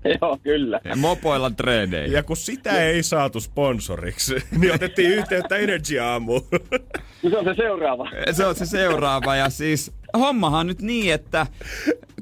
[0.21, 0.81] Joo, kyllä.
[0.85, 2.13] Ja mopoilla treeneihin.
[2.13, 6.43] Ja kun sitä ei saatu sponsoriksi, niin otettiin yhteyttä Energy Aamuun.
[7.23, 8.11] No Se on se seuraava.
[8.33, 9.37] Se on se seuraava.
[9.37, 11.47] Ja siis hommahan nyt niin, että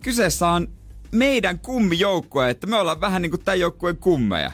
[0.02, 0.68] kyseessä on
[1.12, 4.52] meidän kummijoukkue, että me ollaan vähän niin kuin tämän joukkueen kummeja.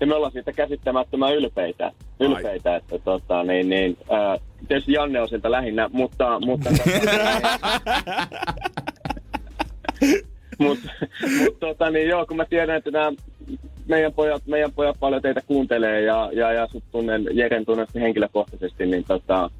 [0.00, 1.92] Ja me ollaan siitä käsittämättömän ylpeitä.
[2.20, 6.40] Ylpeitä, että tota, niin, niin, ää, tietysti Janne on sieltä lähinnä, mutta...
[6.40, 6.70] mutta
[10.62, 10.88] Mutta
[11.38, 13.12] mut, tota, niin joo, kun mä tiedän, että nämä
[13.88, 18.86] meidän pojat, meidän pojat paljon teitä kuuntelee ja, ja, ja sut tunnen, Jeren tunnen henkilökohtaisesti,
[18.86, 19.50] niin tota,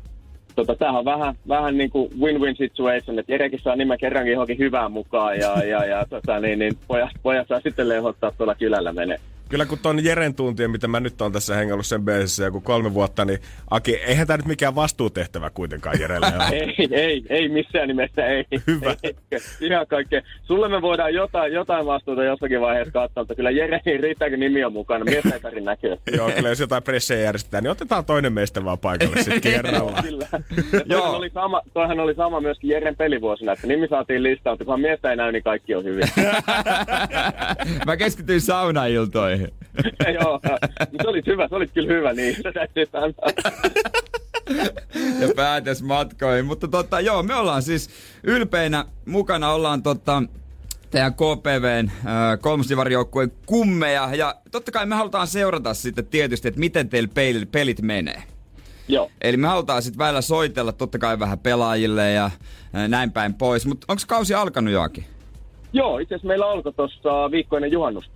[0.55, 4.59] tota, tämähän on vähän, vähän niin kuin win-win situation, että Jerekin saa nimen kerrankin johonkin
[4.59, 8.93] hyvään mukaan ja, ja, ja tota, niin, niin pojat, pojat saa sitten lehottaa tuolla kylällä
[8.93, 9.19] menee.
[9.53, 12.95] Kyllä kun ton Jeren tuntien, mitä mä nyt on tässä hengellut sen biisissä joku kolme
[12.95, 13.39] vuotta, niin
[13.71, 16.49] Aki, eihän tää nyt mikään vastuutehtävä kuitenkaan Jerelle ole.
[16.57, 18.45] ei, ei, ei missään nimessä ei.
[18.67, 18.97] Hyvä.
[19.03, 19.15] Ei,
[19.61, 20.23] ihan kaikkea.
[20.43, 24.73] Sulle me voidaan jotain, jotain vastuuta jossakin vaiheessa katsoa, mutta kyllä Jere, riittääkö nimi on
[24.73, 25.97] mukana, mies ei näkyy.
[26.17, 30.03] Joo, kyllä jos jotain pressejä järjestetään, niin otetaan toinen meistä vaan paikalle sitten kerralla.
[30.03, 30.27] Kyllä.
[30.89, 34.81] Toihan oli, sama, toihan oli sama myöskin Jeren pelivuosina, että nimi saatiin listaan, mutta kun
[34.81, 36.05] miestä ei näy, niin kaikki on hyvin.
[37.87, 39.42] Mä keskityin saunailtoihin.
[40.21, 40.41] Joo,
[41.03, 43.13] se oli hyvä, se oli kyllä hyvä, niin se täytyy sanoa.
[45.21, 46.45] ja päätösmatkoihin.
[46.45, 47.91] Mutta tota, joo, me ollaan siis
[48.23, 50.23] ylpeinä mukana, ollaan tota,
[50.91, 54.15] teidän KPVn äh, kolmosdivarijoukkueen kummeja.
[54.15, 58.23] Ja totta kai me halutaan seurata sitten tietysti, että miten teillä pel- pelit menee.
[58.89, 59.11] Joo.
[59.21, 63.67] Eli me halutaan sitten välillä soitella totta kai vähän pelaajille ja äh, näin päin pois.
[63.67, 65.05] Mutta onko kausi alkanut joakin?
[65.73, 68.11] Joo, itse asiassa meillä alkoi tuossa viikkoinen juhannus.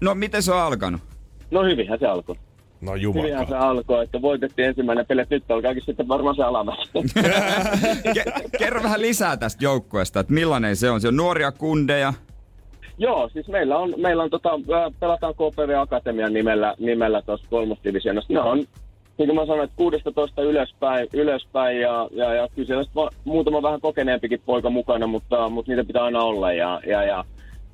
[0.00, 1.00] No miten se on alkanut?
[1.50, 2.36] No hyvinhän se alkoi.
[2.80, 6.90] No Hyvinhän se alkoi, että voitettiin ensimmäinen peli, että nyt alkaakin sitten varmaan se alamäki.
[8.18, 11.00] Ke- kerro vähän lisää tästä joukkueesta, että millainen se on.
[11.00, 12.14] Se on nuoria kundeja.
[12.98, 14.50] Joo, siis meillä on, meillä on tota,
[15.00, 18.32] pelataan KPV Akatemian nimellä, nimellä tuossa kolmosdivisioonassa.
[18.32, 22.84] Ne on, niin kuin mä sanoin, että 16 ylöspäin, ylöspäin ja, ja, ja kyllä siellä
[22.94, 26.52] on muutama vähän kokeneempikin poika mukana, mutta, mutta niitä pitää aina olla.
[26.52, 27.24] Ja, ja, ja,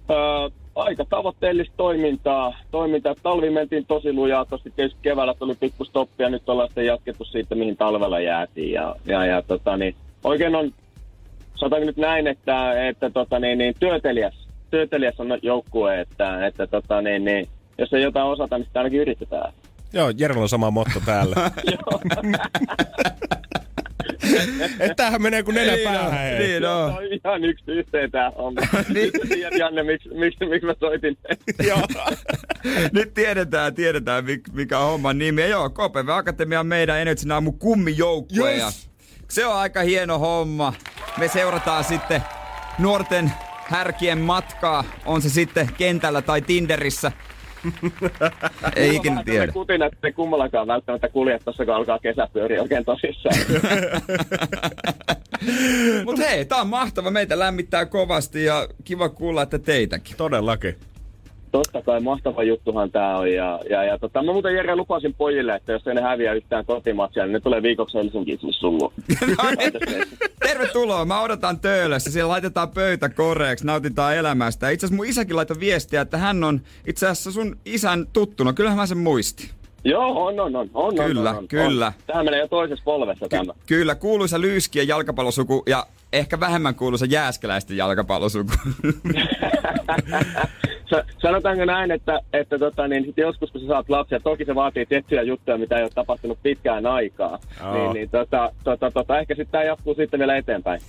[0.09, 2.57] ää, aika tavoitteellista toimintaa.
[2.71, 3.15] toimintaa.
[3.23, 7.25] Talvi mentiin tosi lujaa, tosi tietysti keväällä tuli pikku stoppi ja nyt ollaan sitten jatkettu
[7.25, 8.73] siitä, mihin talvella jäätiin.
[8.73, 10.73] Ja, ja, ja tota, niin, oikein on,
[11.55, 17.03] sanotaanko nyt näin, että, että tota, niin, niin, työtelijäs, työtelijäs on joukkue, että, että tota,
[17.03, 19.53] niin, niin, jos ei jotain osata, niin sitä ainakin yritetään.
[19.93, 21.37] Joo, Jerellä on sama motto täällä.
[24.81, 26.13] Et tämähän menee kuin nenä päähän.
[26.13, 26.39] hei.
[26.39, 26.93] niin Joo, on.
[26.93, 28.61] se on ihan yksi yhteen tää homma.
[28.89, 31.19] Nyt sä tiedät, Janne, miksi, miksi, miksi mä soitin.
[31.69, 31.83] Joo.
[32.93, 35.41] Nyt tiedetään, tiedetään mik- mikä on homman nimi.
[35.41, 38.55] Ja joo, KPV Akatemia on meidän Energyn aamu kummijoukkue.
[38.57, 38.91] Yes.
[39.29, 40.73] Se on aika hieno homma.
[41.19, 42.23] Me seurataan sitten
[42.79, 43.33] nuorten
[43.69, 47.13] härkien matkaa, on se sitten kentällä tai Tinderissä.
[48.77, 49.53] Ei ikinä tiedä.
[49.53, 53.37] Kutina, että kummallakaan välttämättä kulje tuossa, kun alkaa kesäpyöriä oikein tosissaan.
[56.05, 57.11] Mutta hei, tää on mahtava.
[57.11, 60.17] Meitä lämmittää kovasti ja kiva kuulla, että teitäkin.
[60.17, 60.77] Todellakin.
[61.55, 63.33] Totta kai mahtava juttuhan tää on.
[63.33, 66.65] Ja, ja, ja tota, mä muuten Jere lupasin pojille, että jos ei ne häviä yhtään
[66.65, 68.93] kotimatsia, niin ne tulee viikoksi Helsinkiin sinne sun luo.
[69.39, 70.05] No niin.
[70.41, 72.11] Tervetuloa, mä odotan töölössä.
[72.11, 74.71] Siellä laitetaan pöytä koreeksi, nautitaan elämästä.
[74.71, 78.53] Itse asiassa mun isäkin laittoi viestiä, että hän on itse asiassa sun isän tuttuna.
[78.53, 79.51] Kyllähän mä sen muisti.
[79.85, 80.71] Joo, on, on, on.
[80.75, 81.87] on Kyllä, on, on, kyllä.
[81.87, 81.93] On.
[82.07, 83.53] Tähän menee jo toisessa polvessa tämä.
[83.67, 88.53] Kyllä, kuuluisa Lyyskien jalkapallosuku ja ehkä vähemmän kuuluisa Jääskeläisten jalkapallosuku.
[90.91, 94.55] Sa- Sanotaanko näin, että, että tota, niin sit joskus kun sä saat lapsia, toki se
[94.55, 97.75] vaatii tiettyjä juttuja, mitä ei ole tapahtunut pitkään aikaa, Joo.
[97.75, 100.81] niin, niin tota, tota, tota, ehkä sitten tämä jatkuu sitten vielä eteenpäin.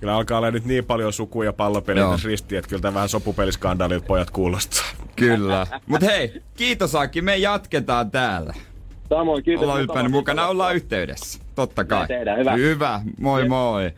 [0.00, 2.12] Kyllä alkaa olla nyt niin paljon sukuja pallopeliä Joo.
[2.12, 4.84] tässä ristiin, että kyllä tämä vähän sopupeliskandaalilta pojat kuulostaa.
[5.16, 5.66] Kyllä.
[5.86, 8.54] Mut hei, kiitos Aki, me jatketaan täällä.
[9.08, 9.62] Samoin, kiitos.
[9.62, 11.40] Ollaan ylpeänä mukana, ollaan yhteydessä.
[11.54, 12.06] Totta kai.
[12.06, 12.52] Tehdään, hyvä.
[12.52, 13.90] Hyvä, moi moi.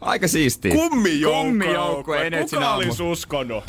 [0.00, 0.72] Aika siistiä.
[0.74, 1.42] Kummijoukkue!
[1.44, 2.78] Kummijoukkue, Energyn Kuka aamu.
[2.86, 3.64] olisi uskonut?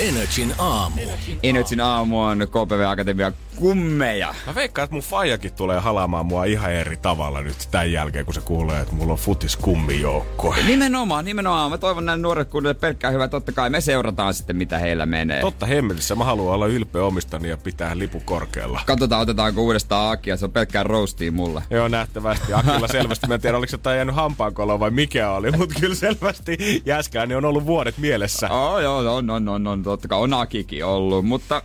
[0.00, 1.00] Energin aamu.
[1.42, 4.34] Energyn aamu on KPV Akatemia kummeja.
[4.46, 8.34] Mä veikkaan, että mun faijakin tulee halaamaan mua ihan eri tavalla nyt tämän jälkeen, kun
[8.34, 10.56] se kuulee, että mulla on futis kummijoukkue.
[10.66, 11.70] Nimenomaan, nimenomaan.
[11.70, 13.28] Mä toivon näin nuoret kunnille pelkkää hyvää.
[13.28, 15.40] Totta kai me seurataan sitten, mitä heillä menee.
[15.40, 18.80] Totta hemmetissä, mä haluan olla ylpeä omistani ja pitää lipu korkealla.
[18.86, 20.36] Katsotaan, otetaanko uudestaan Akia.
[20.36, 21.62] Se on pelkkää roastia mulle.
[21.70, 22.52] Joo, nähtävästi.
[22.52, 25.94] Akilla selvästi, mä en tiedä, oliko se jotain jäänyt hampaankoloon vai mikä oli, mutta kyllä
[25.94, 28.48] selvästi Jäskääni on ollut vuodet mielessä.
[28.50, 31.62] Oh, joo, on, on, on, on, totta kai on Akikin ollut, mutta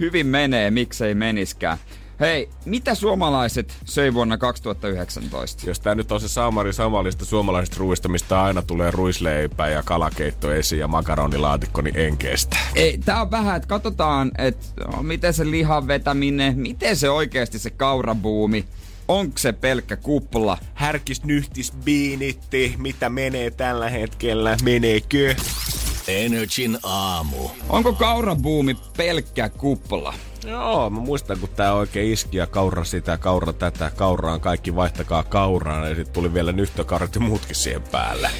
[0.00, 1.78] hyvin menee, miksei meniskään.
[2.20, 5.70] Hei, mitä suomalaiset söi vuonna 2019?
[5.70, 10.52] Jos tää nyt on se Samari Samalista suomalaisista ruuista, mistä aina tulee ruisleipä ja kalakeitto
[10.52, 12.56] esiin ja makaronilaatikko, niin en kestä.
[12.74, 17.58] Ei, tää on vähän, että katsotaan, että no, miten se lihan vetäminen, miten se oikeasti
[17.58, 18.64] se kaurabuumi,
[19.08, 20.58] onko se pelkkä kupla?
[20.74, 25.34] Härkis nyhtis biinitti, mitä menee tällä hetkellä, meneekö?
[26.08, 27.50] Energin aamu.
[27.68, 30.14] Onko kaurabuumi pelkkä kupla?
[30.46, 35.22] Joo, mä muistan, kun tää oikein iski ja kaura sitä, kaura tätä, kauraan kaikki, vaihtakaa
[35.22, 35.88] kauraan.
[35.88, 38.30] Ja sitten tuli vielä nyhtökaurat ja muutkin siihen päälle.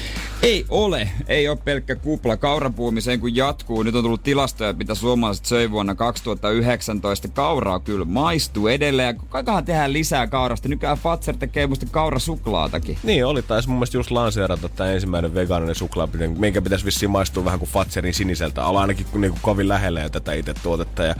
[0.43, 1.09] Ei ole.
[1.27, 2.37] Ei ole pelkkä kupla.
[2.37, 3.83] Kaurapuumiseen kun jatkuu.
[3.83, 7.27] Nyt on tullut tilastoja, mitä suomalaiset söi vuonna 2019.
[7.27, 9.17] Kauraa kyllä maistuu edelleen.
[9.29, 10.69] Kaikahan tehdään lisää kaurasta.
[10.69, 12.97] Nykyään Fatser tekee musta kaurasuklaatakin.
[13.03, 17.45] Niin, oli taisi mun mielestä just lanseerata tämä ensimmäinen vegaaninen suklaa, minkä pitäisi vissiin maistua
[17.45, 18.65] vähän kuin Fatserin siniseltä.
[18.65, 21.03] Olla ainakin niin kuin kovin lähellä jo tätä itse tuotetta.
[21.03, 21.15] Ja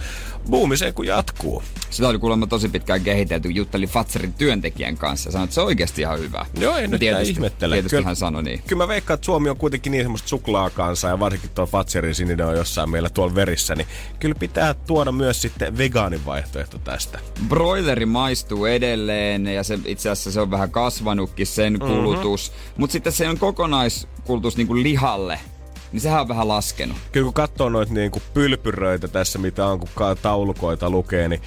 [0.49, 1.63] buumiseen kun jatkuu.
[1.89, 3.49] Sitä oli kuulemma tosi pitkään kehitelty.
[3.49, 6.45] Juttelin Fatserin työntekijän kanssa ja sanoi, että se on oikeasti ihan hyvä.
[6.59, 7.75] Joo, ei nyt tietysti, ihmettele.
[7.75, 8.63] Tietysti Kyllä- hän sanoi niin.
[8.67, 12.45] Kyllä mä veikkaan, että Suomi on kuitenkin niin semmoista suklaakansaa ja varsinkin tuo Fatserin sininen
[12.45, 13.87] on jossain meillä tuolla verissä, niin
[14.19, 17.19] kyllä pitää tuoda myös sitten vegaanin vaihtoehto tästä.
[17.47, 22.51] Broileri maistuu edelleen ja se, itse asiassa se on vähän kasvanutkin sen kulutus.
[22.51, 22.73] Mm-hmm.
[22.77, 25.39] Mutta sitten se on kokonaiskulutus niin kuin lihalle,
[25.93, 26.97] niin sehän on vähän laskenut.
[27.11, 29.89] Kyllä kun katsoo noita niin kuin pylpyröitä tässä, mitä on, kun
[30.21, 31.41] taulukoita lukee, niin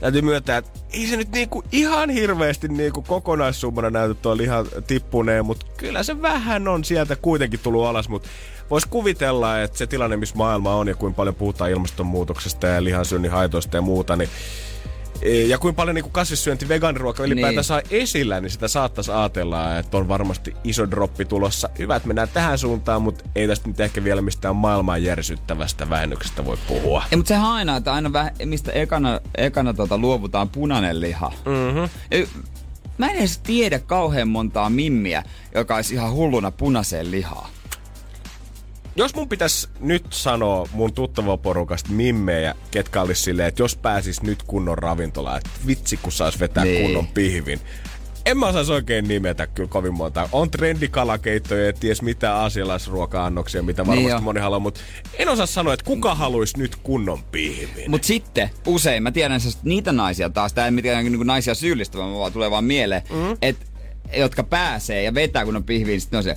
[0.00, 5.46] täytyy myöntää, että ei se nyt kuin ihan hirveästi kuin kokonaissummana näytä tuo lihan tippuneen,
[5.46, 8.28] mutta kyllä se vähän on sieltä kuitenkin tullut alas, mutta
[8.72, 13.30] Voisi kuvitella, että se tilanne, missä maailma on ja kuinka paljon puhutaan ilmastonmuutoksesta ja lihansyönnin
[13.30, 14.28] haitoista ja muuta, niin
[15.46, 17.64] ja kuinka paljon niin kasvissyönti vegaaniruoka ylipäätään Niin.
[17.64, 21.68] saa esillä, niin sitä saattaisi ajatella, että on varmasti iso droppi tulossa.
[21.78, 26.44] Hyvä, että mennään tähän suuntaan, mutta ei tästä nyt ehkä vielä mistään maailman järsyttävästä vähennyksestä
[26.44, 27.04] voi puhua.
[27.10, 31.32] Ei, mutta sehän aina, että aina vähän, mistä ekana, ekana tota, luovutaan punainen liha.
[31.46, 32.28] Mm-hmm.
[32.98, 35.22] Mä en edes tiedä kauhean montaa mimmiä,
[35.54, 37.48] joka olisi ihan hulluna punaiseen lihaa.
[38.96, 44.22] Jos mun pitäisi nyt sanoa mun tuttava porukasta mimmejä, ketkä olisi silleen, että jos pääsis
[44.22, 46.74] nyt kunnon ravintolaan, että vitsi kun sais vetää Niin.
[46.74, 46.84] niin.
[46.84, 47.60] kunnon pihvin.
[48.26, 50.28] En mä osaisi oikein nimetä kyllä kovin monta.
[50.32, 54.20] On trendikalakeittoja ja ties mitä aasialaisruoka-annoksia, mitä varmasti Niin niin jo.
[54.20, 54.80] moni haluaa, mutta
[55.18, 57.90] en osaa sanoa, että kuka haluaisi nyt kunnon pihvin.
[57.90, 62.12] Mutta sitten usein, mä tiedän siis niitä naisia taas, tää ei mitään niin naisia syyllistävä,
[62.12, 63.36] vaan tulee vaan mieleen, mm.
[63.42, 63.66] että
[64.16, 66.36] jotka pääsee ja vetää kun on pihviin, niin sitten on se,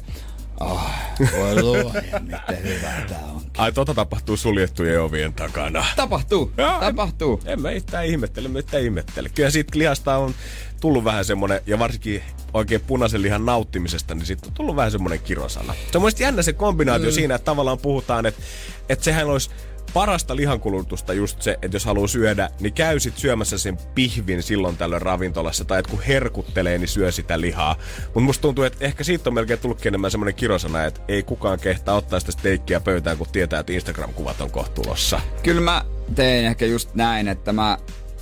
[0.60, 0.90] oh,
[1.38, 3.42] voi luoja, miten hyvä tää on.
[3.58, 5.86] Ai tota tapahtuu suljettujen ovien takana.
[5.96, 7.42] Tapahtuu, Joo, tapahtuu.
[7.46, 9.30] En mä yhtään ihmettele, mä yhtään ihmettele.
[9.30, 10.34] Kyllä siitä lihasta on
[10.82, 15.20] tullut vähän semmonen, ja varsinkin oikein punaisen lihan nauttimisesta, niin siitä on tullut vähän semmonen
[15.20, 15.74] kirosana.
[15.92, 17.14] Se on jännä se kombinaatio mm.
[17.14, 18.42] siinä, että tavallaan puhutaan, että,
[18.90, 19.50] että sehän olisi
[19.96, 24.78] parasta lihankulutusta just se, että jos haluaa syödä, niin käy sit syömässä sen pihvin silloin
[24.78, 27.76] tällöin ravintolassa, tai että kun herkuttelee, niin syö sitä lihaa.
[28.06, 31.60] Mutta musta tuntuu, että ehkä siitä on melkein tullutkin enemmän semmoinen kirosana, että ei kukaan
[31.60, 35.22] kehtaa ottaa sitä steikkiä pöytään, kun tietää, että Instagram-kuvat on kohta tulossa.
[35.44, 37.78] Kyllä mä teen ehkä just näin, että mä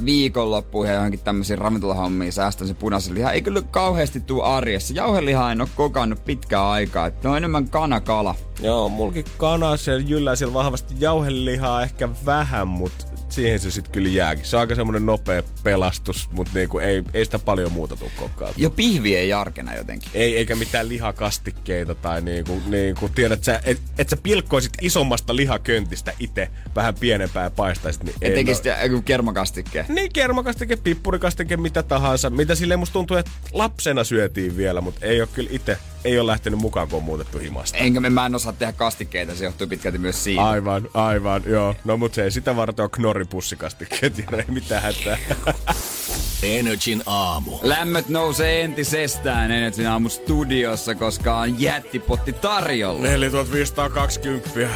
[0.05, 3.33] viikonloppuun ja johonkin tämmöisiin ravintolahommiin säästän sen punaisen lihan.
[3.33, 4.93] Ei kyllä kauheasti tuu arjessa.
[4.93, 7.07] Jauhelihaa en oo kokannut pitkään aikaa.
[7.07, 8.35] Että on enemmän kanakala.
[8.61, 14.09] Joo, mulkin kana siellä jyllää siellä vahvasti jauhelihaa ehkä vähän, mutta siihen se sitten kyllä
[14.09, 14.45] jääkin.
[14.45, 18.63] Se on aika semmonen nopea pelastus, mutta niinku ei, ei sitä paljon muuta tuu kokkailtua.
[18.63, 20.11] Jo pihvi ei jarkena jotenkin.
[20.13, 26.13] Ei, eikä mitään lihakastikkeita tai niinku, niinku tiedät sä, et, et sä pilkkoisit isommasta lihaköntistä
[26.19, 29.85] itse vähän pienempää ja paistaisit, niin ei Et no- tekis sitä kermakastikkeen.
[29.89, 32.29] Niin, kermakastike, pippurikastike, mitä tahansa.
[32.29, 36.31] Mitä silleen musta tuntuu, että lapsena syötiin vielä, mutta ei ole kyllä itse, ei ole
[36.31, 37.77] lähtenyt mukaan, kun on muutettu himasta.
[37.77, 40.43] Enkä me, mä en osaa tehdä kastikkeita, se johtuu pitkälti myös siitä.
[40.43, 41.75] Aivan, aivan, joo.
[41.85, 45.17] No mut se ei sitä varten on knorripussikastiket, ja ei mitään hätää.
[46.43, 47.59] Energin aamu.
[47.61, 53.01] Lämmöt nousee entisestään Energin aamu studiossa, koska on jättipotti tarjolla.
[53.01, 54.69] 4520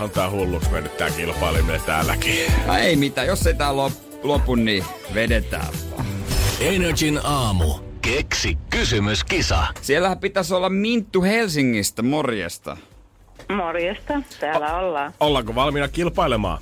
[0.00, 2.52] on tää hulluks mennyt tää kilpailiminen täälläkin.
[2.66, 6.06] No ei mitään, jos ei tää lop, lopu, niin vedetään vaan.
[6.60, 7.89] Energin aamu.
[8.16, 9.66] Keksi kysymyskisa.
[9.80, 12.76] Siellähän pitäisi olla Minttu Helsingistä, morjesta.
[13.56, 15.12] Morjesta, täällä ollaan.
[15.20, 16.58] Ollaanko valmiina kilpailemaan?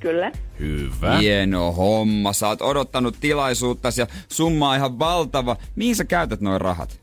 [0.00, 0.32] Kyllä.
[0.58, 1.18] Hyvä.
[1.18, 5.56] Hieno homma, sä oot odottanut tilaisuutta ja summa on ihan valtava.
[5.76, 7.00] Mihin sä käytät noin rahat?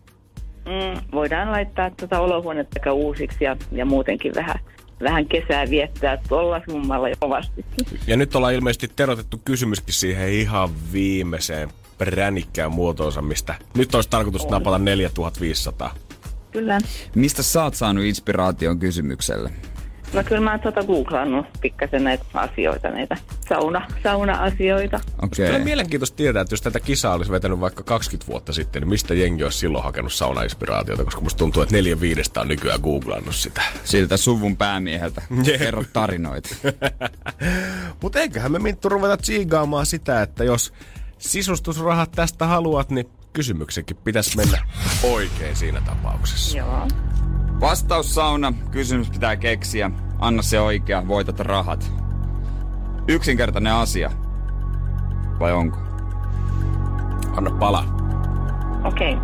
[0.65, 4.59] Mm, voidaan laittaa tuota olohuonetta uusiksi ja, ja muutenkin vähän,
[5.03, 7.65] vähän kesää viettää tuolla summalla jo kovasti.
[8.07, 14.45] Ja nyt ollaan ilmeisesti terotettu kysymyskin siihen ihan viimeiseen pränikkään muotoonsa, mistä nyt olisi tarkoitus
[14.45, 14.51] On.
[14.51, 15.95] napata 4500.
[16.51, 16.77] Kyllä.
[17.15, 19.51] Mistä sä oot saanut inspiraation kysymykselle?
[20.13, 23.17] No kyllä mä oon tuota googlannut pikkasen näitä asioita, näitä
[23.49, 24.99] sauna, sauna-asioita.
[25.21, 25.45] Okei.
[25.45, 29.13] Kyllä mielenkiintoista tietää, että jos tätä kisaa olisi vetänyt vaikka 20 vuotta sitten, niin mistä
[29.13, 33.61] jengi olisi silloin hakenut saunainspiraatiota, koska musta tuntuu, että neljä viidestä on nykyään googlannut sitä.
[33.83, 35.21] Siltä suvun päämieheltä.
[35.43, 35.59] Jep.
[35.59, 36.49] Kerro tarinoita.
[38.01, 40.73] Mutta eiköhän me Minttu ruveta tsiigaamaan sitä, että jos
[41.19, 44.65] sisustusrahat tästä haluat, niin kysymyksenkin pitäisi mennä
[45.03, 46.57] oikein siinä tapauksessa.
[46.57, 46.87] Joo.
[47.59, 49.91] Vastaus sauna, kysymys pitää keksiä.
[50.19, 51.91] Anna se oikea, voitat rahat.
[53.07, 54.11] Yksinkertainen asia.
[55.39, 55.77] Vai onko?
[57.35, 57.85] Anna pala.
[58.83, 59.17] Okei.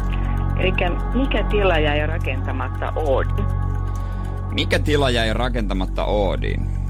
[0.60, 0.74] Eli
[1.14, 3.44] mikä tila jäi rakentamatta Oodi?
[4.52, 6.85] Mikä tila jäi rakentamatta Oodiin?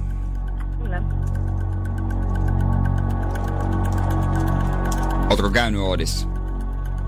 [5.30, 6.28] Ootko käynyt Oodissa?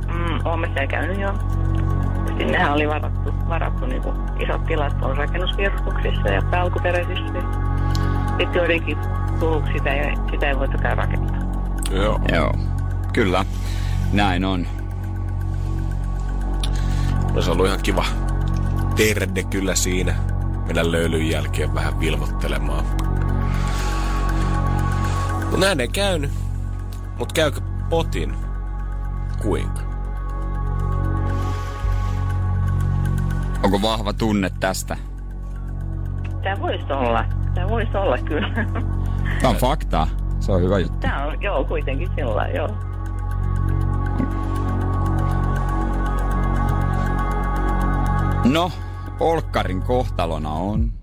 [0.08, 1.34] Mm, olemme siellä käynyt jo.
[2.38, 7.42] Sinnehän oli varattu, varattu niin kuin isot tilat on rakennuskierroksissa ja alkuperäisissä.
[8.28, 8.98] Sitten joidenkin
[9.40, 11.38] tullut sitä ja sitä ei voitukaan rakentaa.
[11.92, 12.20] Joo.
[12.34, 12.54] Joo.
[13.14, 13.46] Kyllä.
[14.14, 14.68] Näin on.
[17.34, 18.06] Olisi ollut ihan kiva
[18.96, 20.16] terde kyllä siinä.
[20.68, 22.86] Mennä löylyn jälkeen vähän vilmottelemaan.
[25.52, 26.32] No näin ei käynyt.
[27.18, 28.34] Mut käykö potin?
[29.42, 29.82] Kuinka?
[33.64, 34.98] Onko vahva tunne tästä?
[36.44, 37.26] Tämä voisi olla.
[37.54, 38.50] Tämä voisi olla kyllä.
[39.42, 40.08] Tämä on faktaa.
[40.40, 40.98] Se on hyvä juttu.
[40.98, 42.70] Tämä on, joo, kuitenkin sillä joo.
[48.46, 48.72] No,
[49.20, 50.97] Olkkarin kohtalona on...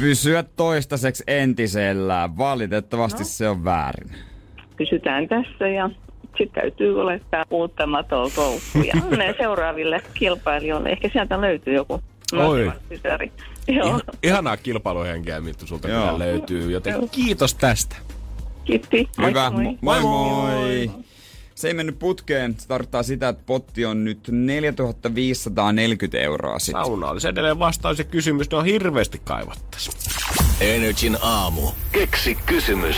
[0.00, 2.38] Pysyä toistaiseksi entisellään.
[2.38, 3.24] Valitettavasti no.
[3.24, 4.10] se on väärin.
[4.76, 5.90] Pysytään tässä ja
[6.38, 8.86] sitten täytyy olettaa uutta matoa koukkuun.
[8.86, 10.88] Ja onnea seuraaville kilpailijoille.
[10.88, 12.00] Ehkä sieltä löytyy joku
[12.32, 12.72] Oi.
[13.68, 16.00] Joo, Ihan, ihanaa kilpailuhenkeä, Mittu, sulta Joo.
[16.02, 16.70] kyllä löytyy.
[16.70, 17.08] Joten Joo.
[17.10, 17.96] kiitos tästä.
[18.64, 19.08] kiitti.
[19.18, 19.50] Moi, Hyvä.
[19.50, 19.78] moi.
[19.80, 20.90] Moi moi.
[21.58, 22.54] Se ei mennyt putkeen.
[22.58, 26.84] Se tarkoittaa sitä, että potti on nyt 4540 euroa sitten.
[26.84, 28.50] Sauna olisi edelleen vastaus ja kysymys.
[28.50, 29.90] Ne on hirveästi kaivattais.
[30.60, 31.62] Energin aamu.
[31.92, 32.96] Keksi kysymys.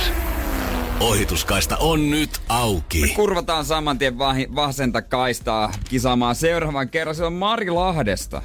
[1.00, 3.12] Ohituskaista on nyt auki.
[3.16, 4.18] Kurvataan saman tien
[4.54, 7.14] vasenta kaistaa kisaamaan seuraavan kerran.
[7.14, 8.42] Se on Mari Lahdesta.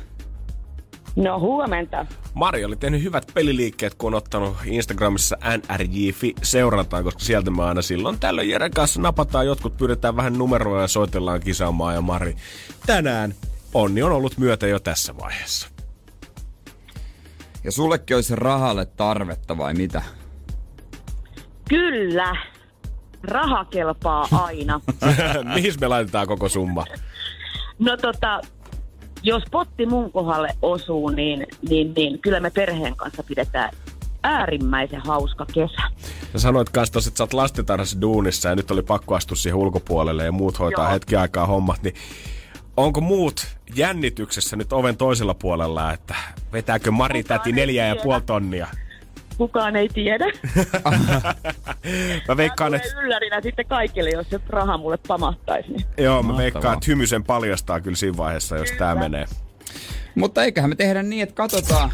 [1.16, 2.05] No huomenta.
[2.34, 7.82] Mari oli tehnyt hyvät peliliikkeet, kun on ottanut Instagramissa NRJ-fi seurantaan, koska sieltä me aina
[7.82, 11.95] silloin tällöin Jeren kanssa napataan, jotkut pyydetään vähän numeroa ja soitellaan kisaamaan.
[11.95, 12.36] Ja Mari,
[12.86, 13.34] tänään
[13.74, 15.70] onni on ollut myötä jo tässä vaiheessa.
[17.63, 20.01] Ja sullekin olisi rahalle tarvetta vai mitä?
[21.70, 22.36] Kyllä.
[23.24, 24.82] Raha kelpaa aina.
[25.55, 26.86] Mihin me laitetaan koko summa?
[27.80, 28.41] No tota,
[29.26, 33.69] jos potti mun kohdalle osuu, niin, niin, niin kyllä me perheen kanssa pidetään
[34.23, 35.82] äärimmäisen hauska kesä.
[36.34, 39.59] Sä sanoit kanssa tossa, että sä oot lastentarhassa duunissa ja nyt oli pakko astua siihen
[39.59, 40.93] ulkopuolelle ja muut hoitaa Joo.
[40.93, 41.95] hetki aikaa hommat, niin
[42.78, 46.15] onko muut jännityksessä nyt oven toisella puolella, että
[46.53, 48.67] vetääkö Mari Kukaan täti neljä ja puoli tonnia?
[49.38, 50.25] Kukaan ei tiedä.
[52.27, 55.69] Mä veikkaan, Tulee että, yllärinä sitten kaikille, jos se raha mulle pamahtaisi.
[55.71, 55.86] Niin.
[55.97, 56.38] joo, mä Mahtavaa.
[56.38, 59.25] veikkaan, että hymysen paljastaa kyllä siinä vaiheessa, jos tää menee.
[60.15, 61.91] Mutta eiköhän me tehdä niin, että katsotaan.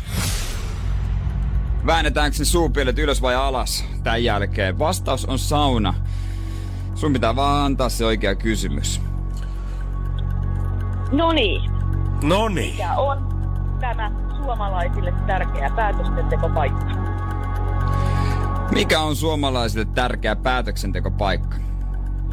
[1.86, 4.80] Väännetäänkö ne suupielet ylös vai alas tämän jälkeen?
[4.80, 5.94] Vastaus on sauna.
[6.96, 9.02] Sun pitää vaan antaa se oikea kysymys.
[11.12, 11.62] No niin,
[12.24, 12.72] No niin.
[12.72, 13.30] mikä on
[13.80, 17.11] tämä suomalaisille tärkeä päätöstentekopaikka?
[18.74, 21.56] Mikä on suomalaisille tärkeä päätöksentekopaikka?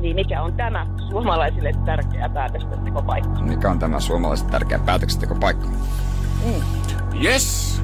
[0.00, 3.42] Niin mikä on tämä suomalaisille tärkeä päätöstentekopaikka?
[3.42, 5.68] Mikä on tämä suomalaisille tärkeä päätöksentekopaikka?
[7.24, 7.82] Yes!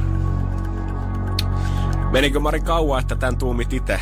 [2.10, 4.00] Menikö Mari kauan, että tän tuumit itse?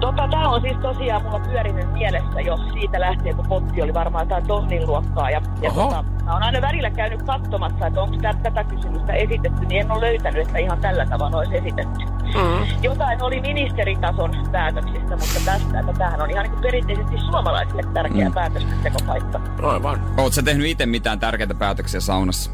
[0.00, 4.26] Tota, tämä on siis tosiaan mulla pyörinyt mielessä jo siitä lähtien, kun potti oli varmaan
[4.26, 5.30] jotain tonnin luokkaa.
[5.30, 5.82] Ja, ja Oho.
[5.82, 9.90] tota, mä oon aina välillä käynyt katsomassa, että onko tä- tätä kysymystä esitetty, niin en
[9.90, 12.04] ole löytänyt, että ihan tällä tavalla olisi esitetty.
[12.24, 12.82] Mm.
[12.82, 18.28] Jotain oli ministeritason päätöksistä, mutta tästä, että tämähän on ihan niin kuin perinteisesti suomalaisille tärkeä
[18.28, 18.34] mm.
[18.34, 19.40] päätöstentekopaikka.
[19.62, 20.00] Aivan.
[20.16, 22.50] Oot sä tehnyt itse mitään tärkeitä päätöksiä saunassa?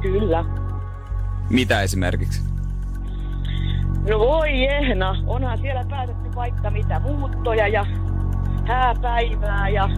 [0.00, 0.44] Kyllä.
[1.50, 2.53] Mitä esimerkiksi?
[4.08, 7.86] No voi ehna, onhan siellä päätetty vaikka mitä muuttoja ja
[8.66, 9.90] hääpäivää ja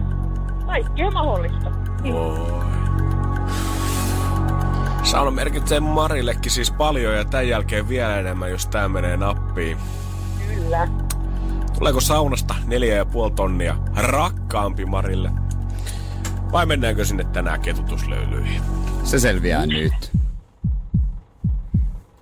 [0.65, 1.71] kaikkea mahdollista.
[2.03, 2.67] Voi.
[5.03, 9.77] Sauna merkitsee Marillekin siis paljon ja tämän jälkeen vielä enemmän, jos tää menee nappiin.
[10.47, 10.87] Kyllä.
[11.77, 15.31] Tuleeko saunasta neljä ja puoli tonnia rakkaampi Marille?
[16.51, 18.61] Vai mennäänkö sinne tänään ketutuslöylyihin?
[19.03, 20.11] Se selviää nyt.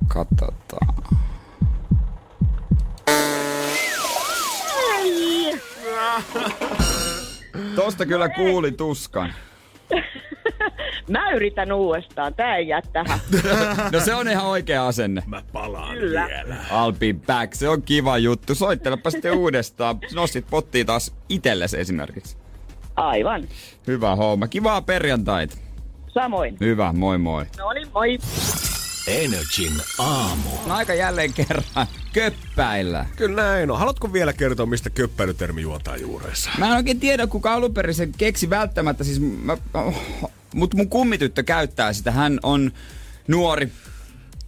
[0.07, 0.95] Katsotaan.
[7.75, 9.33] Tosta kyllä kuuli tuskan.
[11.09, 13.19] Mä yritän uudestaan, tää ei jää tähän.
[13.91, 15.23] No se on ihan oikea asenne.
[15.27, 16.27] Mä palaan Kyllä.
[16.27, 16.55] vielä.
[16.69, 17.53] I'll be back.
[17.53, 18.55] Se on kiva juttu.
[18.55, 19.99] Soittelepa sitten uudestaan.
[20.13, 22.37] Nostit pottia taas itsellesi esimerkiksi.
[22.95, 23.47] Aivan.
[23.87, 24.47] Hyvä homma.
[24.47, 25.61] Kivaa perjantait.
[26.13, 26.57] Samoin.
[26.59, 27.45] Hyvä, moi moi.
[27.57, 28.17] No niin, moi.
[29.07, 30.49] Energin aamu.
[30.65, 33.05] On aika jälleen kerran köppäillä.
[33.15, 33.79] Kyllä näin on.
[33.79, 36.49] Haluatko vielä kertoa, mistä köppäilytermi juontaa juurensa?
[36.57, 39.03] Mä en oikein tiedä, kuka alun perin sen keksi välttämättä.
[39.03, 40.03] Siis mä, oh,
[40.53, 42.11] mutta mun kummityttö käyttää sitä.
[42.11, 42.71] Hän on
[43.27, 43.71] nuori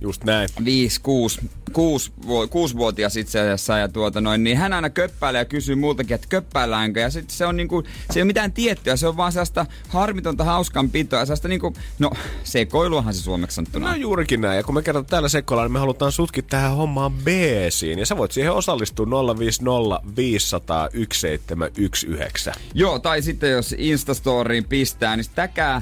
[0.01, 0.49] Just näin.
[0.65, 1.41] 5, 6,
[1.73, 6.27] 6, 6-vuotias itse asiassa ja tuota noin, niin hän aina köppäilee ja kysyy multakin, että
[6.29, 6.99] köppäilläänkö.
[6.99, 10.43] Ja sitten se on niinku, se ei ole mitään tiettyä, se on vaan sellaista harmitonta
[10.43, 12.11] hauskanpitoa ja sellaista niinku, no
[12.43, 13.89] sekoiluahan se suomeksi sanottuna.
[13.89, 14.57] No juurikin näin.
[14.57, 17.99] Ja kun me kerran täällä sekoillaan, niin me halutaan sutkin tähän hommaan beesiin.
[17.99, 22.51] Ja sä voit siihen osallistua 050 500 1719.
[22.73, 25.81] Joo, tai sitten jos Instastoriin pistää, niin täkää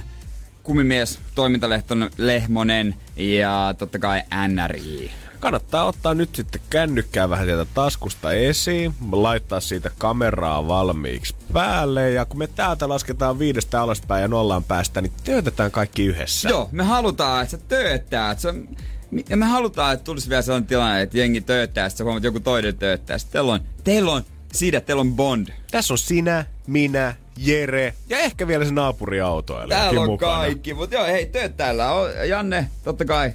[0.65, 5.11] kumimies, toimintalehtonen Lehmonen ja totta kai NRI.
[5.39, 12.25] Kannattaa ottaa nyt sitten kännykkää vähän sieltä taskusta esiin, laittaa siitä kameraa valmiiksi päälle ja
[12.25, 16.49] kun me täältä lasketaan viidestä alaspäin ja nollaan päästä, niin töötetään kaikki yhdessä.
[16.49, 18.31] Joo, me halutaan, että sä tööttää.
[18.31, 18.67] Että se on,
[19.29, 22.39] ja me halutaan, että tulisi vielä sellainen tilanne, että jengi tööttää, sitten huomaat, että joku
[22.39, 23.17] toinen tööttää.
[23.17, 25.47] Sitten teillä on, teillä on siitä, teillä on Bond.
[25.71, 29.67] Tässä on sinä, minä, Jere ja ehkä vielä se naapuriauto.
[29.69, 30.37] Täällä on mukana.
[30.37, 32.09] kaikki, mutta joo, hei, tööt täällä on.
[32.27, 33.25] Janne, totta kai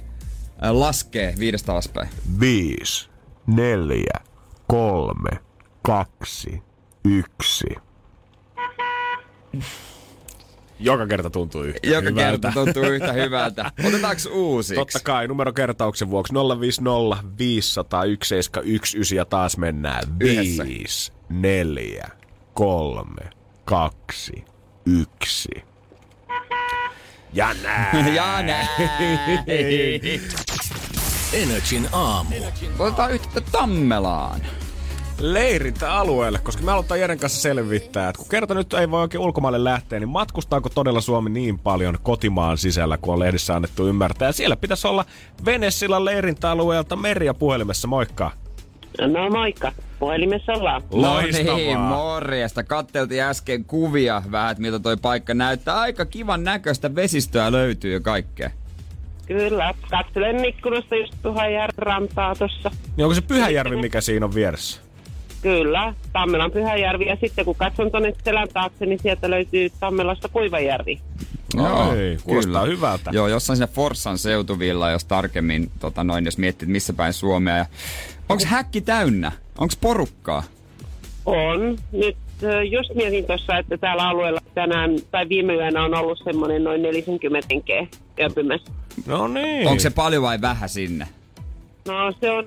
[0.63, 2.09] äh, laskee viidestä alaspäin.
[2.39, 3.09] Viisi,
[3.47, 4.19] neljä,
[4.67, 5.29] kolme,
[5.81, 6.61] kaksi,
[7.05, 7.67] yksi.
[10.79, 12.47] Joka kerta tuntuu yhtä Joka hyvältä.
[12.47, 13.71] kerta tuntuu yhtä hyvältä.
[13.87, 14.75] Otetaanko uusiksi?
[14.75, 20.03] Totta kai, numerokertauksen vuoksi 050 500 1719 ja taas mennään.
[20.19, 20.63] Yhdessä.
[20.65, 22.07] 5, 4,
[22.53, 23.29] 3,
[23.65, 24.45] 2,
[24.85, 25.49] 1.
[27.33, 28.15] Ja näin.
[28.15, 28.67] ja näin.
[31.33, 32.35] Energin aamu.
[32.79, 34.41] Otetaan yhteyttä Tammelaan.
[35.19, 39.63] leirintäalueelle, koska me halutaan Jeren kanssa selvittää, että kun kerta nyt ei voi oikein ulkomaille
[39.63, 44.27] lähteä, niin matkustaako todella Suomi niin paljon kotimaan sisällä, kun on lehdissä annettu ymmärtää.
[44.29, 45.05] Ja siellä pitäisi olla
[45.45, 48.31] Venesillan leirintäalueelta Merja puhelimessa, moikka.
[48.99, 49.71] No moikka.
[49.99, 50.81] Puhelimessa ollaan.
[50.93, 52.63] No niin, morjesta.
[52.63, 55.79] Katteltiin äsken kuvia vähän, että miltä toi paikka näyttää.
[55.79, 58.49] Aika kivan näköistä vesistöä löytyy ja kaikkea.
[59.27, 59.73] Kyllä.
[59.89, 62.71] Katselen ikkunasta just Pyhäjärven rantaa tossa.
[62.97, 64.81] Niin onko se Pyhäjärvi, mikä siinä on vieressä?
[65.41, 65.93] Kyllä.
[66.13, 67.05] Tammelan Pyhäjärvi.
[67.05, 70.99] Ja sitten kun katson tonne selän taakse, niin sieltä löytyy Tammelasta Kuivajärvi.
[71.53, 73.11] Joo, Ei, kuulostaa hyvältä.
[73.13, 77.57] Joo, jossain siinä Forssan seutuvilla, jos tarkemmin, tota noin, jos miettii, missä päin Suomea.
[77.57, 77.65] Ja
[78.31, 79.31] onks häkki täynnä?
[79.57, 80.43] Onks porukkaa?
[81.25, 81.77] On.
[81.91, 82.17] Nyt
[82.69, 87.47] just mietin tuossa, että täällä alueella tänään tai viime yönä on ollut semmoinen noin 40
[87.51, 87.87] henkeä
[88.19, 88.71] yöpymässä.
[89.05, 89.67] No niin.
[89.67, 91.07] Onko se paljon vai vähän sinne?
[91.87, 92.45] No se on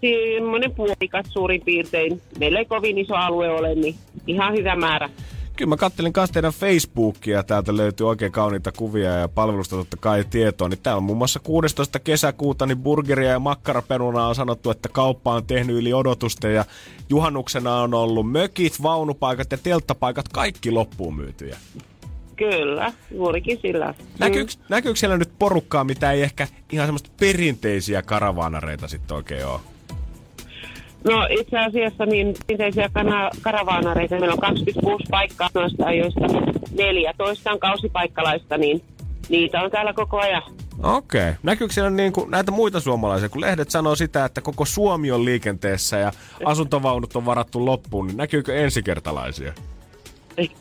[0.00, 2.22] semmoinen puolikas suurin piirtein.
[2.38, 3.94] Meillä ei kovin iso alue ole, niin
[4.26, 5.10] ihan hyvä määrä.
[5.56, 10.24] Kyllä mä kattelin kanssa teidän Facebookia, täältä löytyy oikein kauniita kuvia ja palvelusta totta kai
[10.30, 10.68] tietoa.
[10.68, 11.98] Niin täällä on muun muassa 16.
[11.98, 16.64] kesäkuuta niin burgeria ja makkaraperunaa on sanottu, että kauppa on tehnyt yli odotusta ja
[17.08, 21.56] juhannuksena on ollut mökit, vaunupaikat ja telttapaikat kaikki loppuun myytyjä.
[22.36, 23.94] Kyllä, juurikin sillä.
[24.18, 29.60] Näkyykö, näkyykö siellä nyt porukkaa, mitä ei ehkä ihan semmoista perinteisiä karavaanareita sitten oikein ole?
[31.06, 32.34] No itse asiassa niin
[32.92, 36.20] kana- karavaanareita, meillä on 26 paikkaa noista, joista
[36.78, 38.82] 14 on kausipaikkalaista, niin
[39.28, 40.42] niitä on täällä koko ajan.
[40.82, 41.20] Okei.
[41.20, 41.34] Okay.
[41.42, 45.24] Näkyykö siellä niin kuin näitä muita suomalaisia, kun lehdet sanoo sitä, että koko Suomi on
[45.24, 46.12] liikenteessä ja
[46.44, 49.52] asuntovaunut on varattu loppuun, niin näkyykö ensikertalaisia?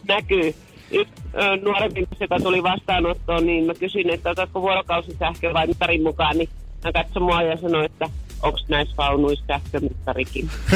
[0.08, 0.56] Näkyy.
[0.92, 6.38] Yksi ö, nuorempi, joka tuli vastaanottoon, niin mä kysyin, että otatko vuorokausisähkö vai mittarin mukaan,
[6.38, 6.50] niin
[6.84, 8.10] hän katsoi mua ja sanoi, että
[8.42, 10.50] onko näissä vaunuissa sähkömittarikin.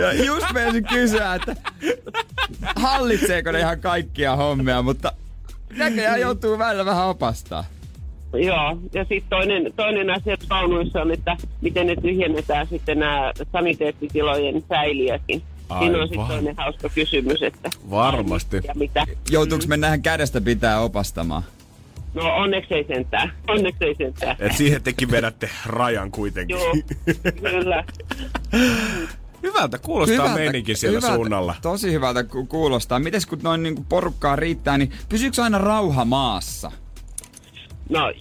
[0.00, 1.56] Ja just menisin kysyä, että
[2.76, 5.12] hallitseeko ne ihan kaikkia hommia, mutta
[5.76, 7.64] näköjään joutuu välillä vähän opastaa.
[8.32, 14.64] Joo, ja sitten toinen, toinen asia vaunuissa on, että miten ne tyhjennetään sitten nämä saniteettitilojen
[14.68, 15.42] säiliötkin.
[15.78, 16.28] Siinä on sitten Aivan.
[16.36, 18.56] toinen hauska kysymys, että Varmasti.
[18.68, 19.04] ja mitä.
[19.30, 21.42] Joutuuko mennään kädestä pitää opastamaan?
[22.14, 24.36] No onneksi ei sentään, onneksi ei sentään.
[24.38, 26.56] Et siihen tekin vedätte rajan kuitenkin.
[26.56, 26.72] Joo,
[27.40, 27.84] kyllä.
[29.42, 31.54] Hyvältä kuulostaa meininki siellä hyvältä, suunnalla.
[31.62, 32.98] Tosi hyvältä ku- kuulostaa.
[32.98, 36.72] Mites kun noin niin porukkaa riittää, niin pysyykö aina rauha maassa?
[37.88, 38.12] No,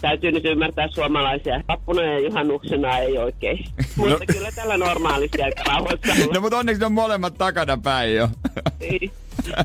[0.00, 1.60] täytyy nyt ymmärtää suomalaisia.
[1.68, 3.64] Vappuna ja juhannuksena ei oikein.
[3.96, 8.28] Mutta kyllä tällä normaalisti aika rauhassa No mutta onneksi ne on molemmat takana päin jo.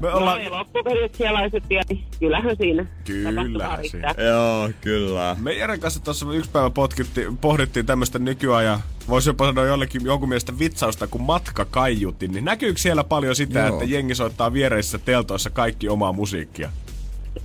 [0.02, 1.82] Me No, ollaan, ja loppupelit sielaiset ja
[2.20, 2.86] kyllähän siinä.
[3.06, 4.16] Kyllä tapahtumaa siinä.
[4.18, 5.36] Joo, kyllä.
[5.40, 8.80] me Jeren kanssa tuossa yksi päivä potkittiin, pohdittiin tämmöistä nykyajan,
[9.10, 13.68] voisi jopa sanoa jollekin jonkun mielestä vitsausta kuin matkakaiutti, niin näkyykö siellä paljon sitä, Joo.
[13.68, 16.70] että jengi soittaa viereisissä teltoissa kaikki omaa musiikkia?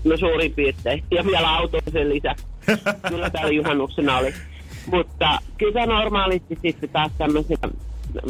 [0.04, 1.04] No suurin piirtein.
[1.10, 2.46] Ja vielä auto sen lisäksi.
[3.08, 4.34] Kyllä täällä juhannuksena oli.
[4.86, 7.68] Mutta kyllä se normaalisti sitten taas tämmöisenä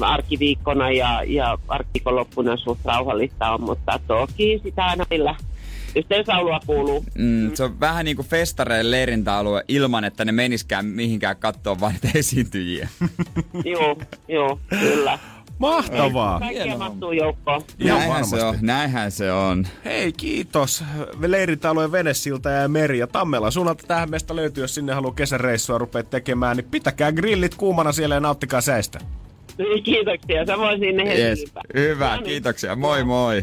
[0.00, 5.34] arkiviikkona ja, ja arkiviikonloppuna suht rauhallista on, mutta toki sitä aina millä
[5.96, 7.04] yhteislaulua kuuluu.
[7.18, 11.96] Mm, se on vähän niin kuin festareiden leirintäalue ilman, että ne meniskään mihinkään katsoa vain
[12.14, 12.88] esiintyjiä.
[13.64, 13.96] joo,
[14.28, 15.18] joo, kyllä.
[15.58, 16.40] Mahtavaa.
[16.40, 17.62] Kaikkia mahtuu joukkoon.
[17.84, 19.66] Näinhän se on, näinhän se on.
[19.84, 20.84] Hei, kiitos.
[21.26, 23.50] Leirintäalueen Venesilta ja Meri ja Tammela.
[23.50, 28.14] Suunnalta tähän meistä löytyy, jos sinne haluaa kesäreissua rupea tekemään, niin pitäkää grillit kuumana siellä
[28.14, 28.98] ja nauttikaa säistä.
[29.84, 31.44] Kiitoksia, samoin sinne Yes.
[31.74, 32.24] Hyvä, No niin.
[32.24, 32.76] kiitoksia.
[32.76, 33.42] Moi moi.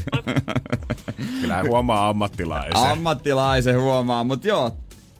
[1.41, 2.77] Kyllä huomaa ammattilaisen.
[2.91, 4.71] Ammattilaisen huomaa, mutta joo,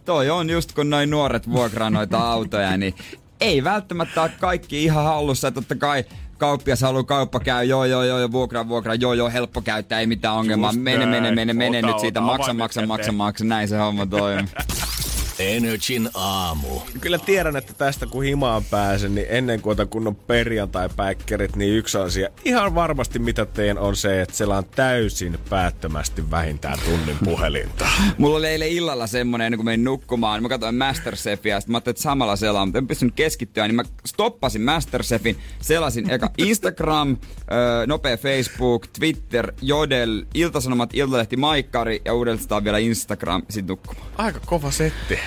[0.05, 2.95] toi on just kun noin nuoret vuokraa noita autoja, niin
[3.41, 5.51] ei välttämättä ole kaikki ihan hallussa.
[5.51, 6.03] Totta kai
[6.37, 10.07] kauppias haluaa kauppa käy, joo joo joo, joo vuokra vuokra, joo joo, helppo käyttää, ei
[10.07, 10.71] mitään ongelmaa.
[10.73, 14.45] Mene, mene, mene, mene nyt siitä, maksa, maksa, maksa, maksa, näin se homma toimii.
[15.39, 16.79] Energin aamu.
[17.01, 21.97] Kyllä tiedän, että tästä kun himaan pääsen, niin ennen kuin otan kunnon perjantai-päikkerit, niin yksi
[21.97, 27.87] asia ihan varmasti mitä teen on se, että selaan täysin päättömästi vähintään tunnin puhelinta.
[28.17, 31.93] Mulla oli eilen illalla semmonen, ennen kuin menin nukkumaan, mä katsoin Masterchefia, sitten mä ajattelin,
[31.93, 37.17] että samalla selaan, mutta en pystynyt keskittyä, niin mä stoppasin Masterchefin, selasin eka Instagram,
[37.87, 44.07] nopea Facebook, Twitter, Jodel, Iltasanomat, Iltalehti, Maikkari ja uudestaan vielä Instagram, sit nukkumaan.
[44.17, 45.19] Aika kova setti.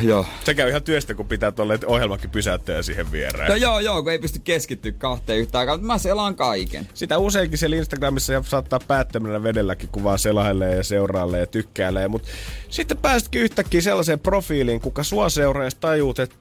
[0.00, 0.26] Joo.
[0.44, 3.48] Se käy ihan työstä, kun pitää tuolle ohjelmakin pysäyttää siihen viereen.
[3.48, 6.88] No joo, joo, kun ei pysty keskittyä kahteen yhtä aikaa, mutta mä selaan kaiken.
[6.94, 12.08] Sitä useinkin siellä Instagramissa ja saattaa päättämällä vedelläkin, kun vaan selailee ja seurailee ja tykkäilee.
[12.08, 12.28] Mutta
[12.68, 16.36] sitten päästkin yhtäkkiä sellaiseen profiiliin, kuka sua seuraa ja tajuut, että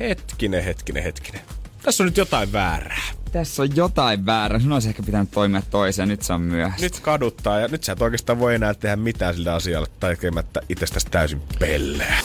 [0.00, 1.40] hetkinen, hetkinen, hetkinen.
[1.82, 3.19] Tässä on nyt jotain väärää.
[3.32, 6.86] Tässä on jotain väärää, sun olisi ehkä pitänyt toimia toiseen, nyt se on myöhäistä.
[6.86, 11.06] Nyt kaduttaa ja nyt sä et oikeastaan voi enää tehdä mitään sillä asialle tekemättä itsestäsi
[11.10, 12.18] täysin pelleä.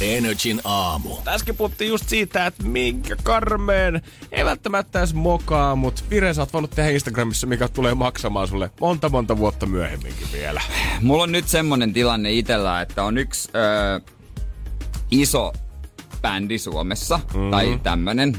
[0.00, 1.16] Energin aamu.
[1.28, 6.52] Äsken puhuttiin just siitä, että minkä karmeen, ei välttämättä edes mokaa, mutta vire sä oot
[6.52, 10.62] voinut tehdä Instagramissa, mikä tulee maksamaan sulle monta monta vuotta myöhemminkin vielä.
[11.02, 14.00] Mulla on nyt semmonen tilanne itellä, että on yksi öö,
[15.10, 15.52] iso
[16.22, 17.50] bändi Suomessa, mm-hmm.
[17.50, 18.36] tai tämmönen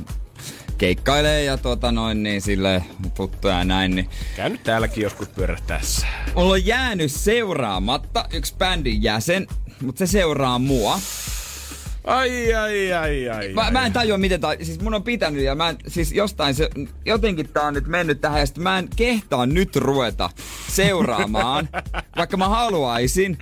[0.81, 2.83] keikkailee ja tota noin niin sille
[3.15, 6.07] tuttuja ja näin, niin Käy nyt täälläkin joskus pyörättäessä.
[6.35, 9.47] mulla on jäänyt seuraamatta yksi bändin jäsen,
[9.81, 10.99] mutta se seuraa mua.
[12.03, 13.53] Ai, ai, ai, ai.
[13.53, 13.71] Mä, ai.
[13.71, 16.69] mä en tajua miten tää, siis mun on pitänyt ja mä en, siis jostain se,
[17.05, 20.29] jotenkin tää on nyt mennyt tähän ja sit mä en kehtaa nyt ruveta
[20.69, 21.69] seuraamaan,
[22.17, 23.37] vaikka mä haluaisin,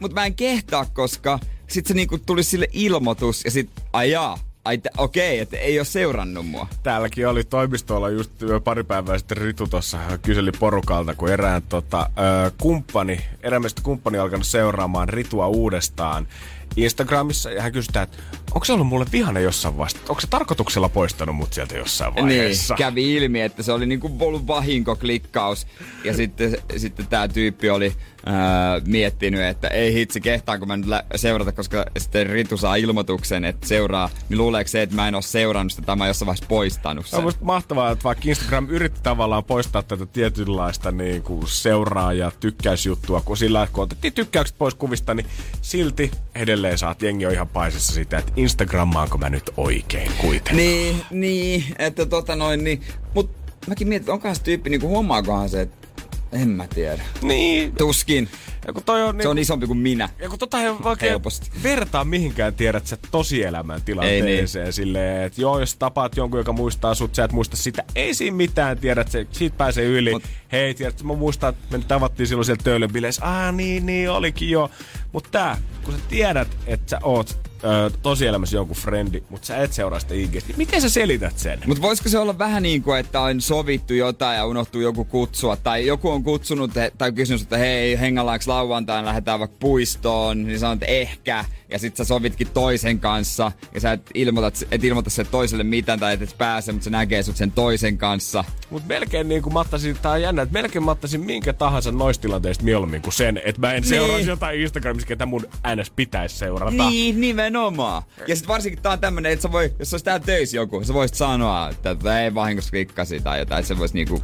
[0.00, 4.38] mutta mä en kehtaa, koska sit se niinku tuli sille ilmoitus ja sit, ai jaa,
[4.64, 6.66] ai te- okei, että ei oo seurannut mua.
[6.82, 8.32] Täälläkin oli toimistolla just
[8.64, 12.10] pari päivää sitten Ritu tuossa kyseli porukalta, kun erään tota,
[12.46, 16.28] ö, kumppani, erään kumppani alkanut seuraamaan Ritua uudestaan
[16.76, 18.18] Instagramissa ja hän sitä, että
[18.54, 20.00] onko se ollut mulle vihane jossain vasta?
[20.08, 22.74] Onko se tarkoituksella poistanut mut sieltä jossain vaiheessa?
[22.74, 25.66] Niin, kävi ilmi, että se oli niinku ollut vahinkoklikkaus.
[26.04, 27.92] Ja sitten, sitten tämä tyyppi oli
[28.26, 33.44] ää, miettinyt, että ei hitsi, kehtaanko mä nyt lä- seurata, koska sitten Ritu saa ilmoituksen,
[33.44, 34.10] että seuraa.
[34.28, 37.06] Niin luuleeko se, että mä en ole seurannut sitä, tai mä oon jossain vaiheessa poistanut
[37.06, 37.18] Se sen.
[37.18, 42.32] on musta mahtavaa, että vaikka Instagram yritti tavallaan poistaa tätä tietynlaista niin kuin seuraa- ja
[42.40, 45.26] tykkäysjuttua, kun sillä kun otettiin tykkäykset pois kuvista, niin
[45.62, 50.56] silti edelleen saat jengi on ihan paisessa sitä, että Instagrammaanko mä nyt oikein kuitenkaan.
[50.56, 52.80] Niin, niin, että tota noin, niin.
[53.14, 53.30] Mut
[53.66, 55.88] mäkin mietin, onkohan se tyyppi, niinku huomaakohan se, että
[56.32, 57.02] en mä tiedä.
[57.22, 58.28] Niin, Tuskin.
[58.66, 60.08] ja kun toi on, niin, Se on isompi kuin minä.
[60.22, 61.50] ja kun tota ei oikein Helposti.
[61.62, 67.14] vertaa mihinkään tiedät sä tosielämän tilanteeseen silleen, että joo, jos tapaat jonkun, joka muistaa sut,
[67.14, 67.84] sä et muista sitä.
[67.94, 70.10] Ei siinä mitään, tiedät sä, siitä pääsee yli.
[70.12, 73.22] Mut- Hei, tiedät, mä muistan, että me tavattiin silloin siellä töölön bileissä.
[73.24, 74.70] Ah, niin, niin, olikin jo.
[75.14, 79.72] Mutta tää, kun sä tiedät, että sä oot ö, tosielämässä jonkun frendi, mutta sä et
[79.72, 81.60] seuraa sitä IGstä, niin miten sä selität sen?
[81.66, 85.56] Mutta voisiko se olla vähän niin kuin, että on sovittu jotain ja unohtuu joku kutsua,
[85.56, 90.82] tai joku on kutsunut tai kysynyt, että hei, hengallaanko lauantaina, lähdetään vaikka puistoon, niin sanot,
[90.82, 91.44] että ehkä,
[91.74, 96.00] ja sit sä sovitkin toisen kanssa, ja sä et ilmoita, et ilmoita sen toiselle mitään,
[96.00, 98.44] tai et et pääse, mutta se näkee sut sen toisen kanssa.
[98.70, 101.92] Mutta melkein niin kuin mä ottaisin, tää on jännä, että melkein mä ottaisin minkä tahansa
[101.92, 104.28] noista tilanteista mieluummin kuin sen, että mä en seuraisi Niin.
[104.28, 106.88] jotain Instagramissa, ketä mun äänes pitäisi seurata.
[106.90, 108.02] Niin, nimenomaan.
[108.26, 110.94] Ja sit varsinkin tää on tämmönen, että sä voi, jos olisi tää töissä joku, sä
[110.94, 114.22] voisit sanoa, että ei vahingossa klikkasi tai jotain, että se voisi niinku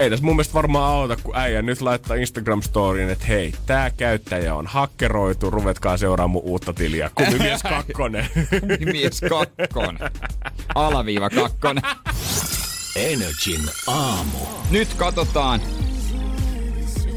[0.00, 4.54] Ei tässä mun mielestä varmaan auta, kun äijä nyt laittaa Instagram-storyin, että hei, tää käyttäjä
[4.54, 7.10] on hakkeroitu, ruvetkaa seuraamaan mun uutta tiliä.
[7.14, 8.26] Kumimies kakkonen.
[8.92, 10.10] mies kakkonen.
[10.74, 11.82] Alaviiva kakkonen.
[12.96, 14.38] Energin aamu.
[14.70, 15.60] Nyt katsotaan,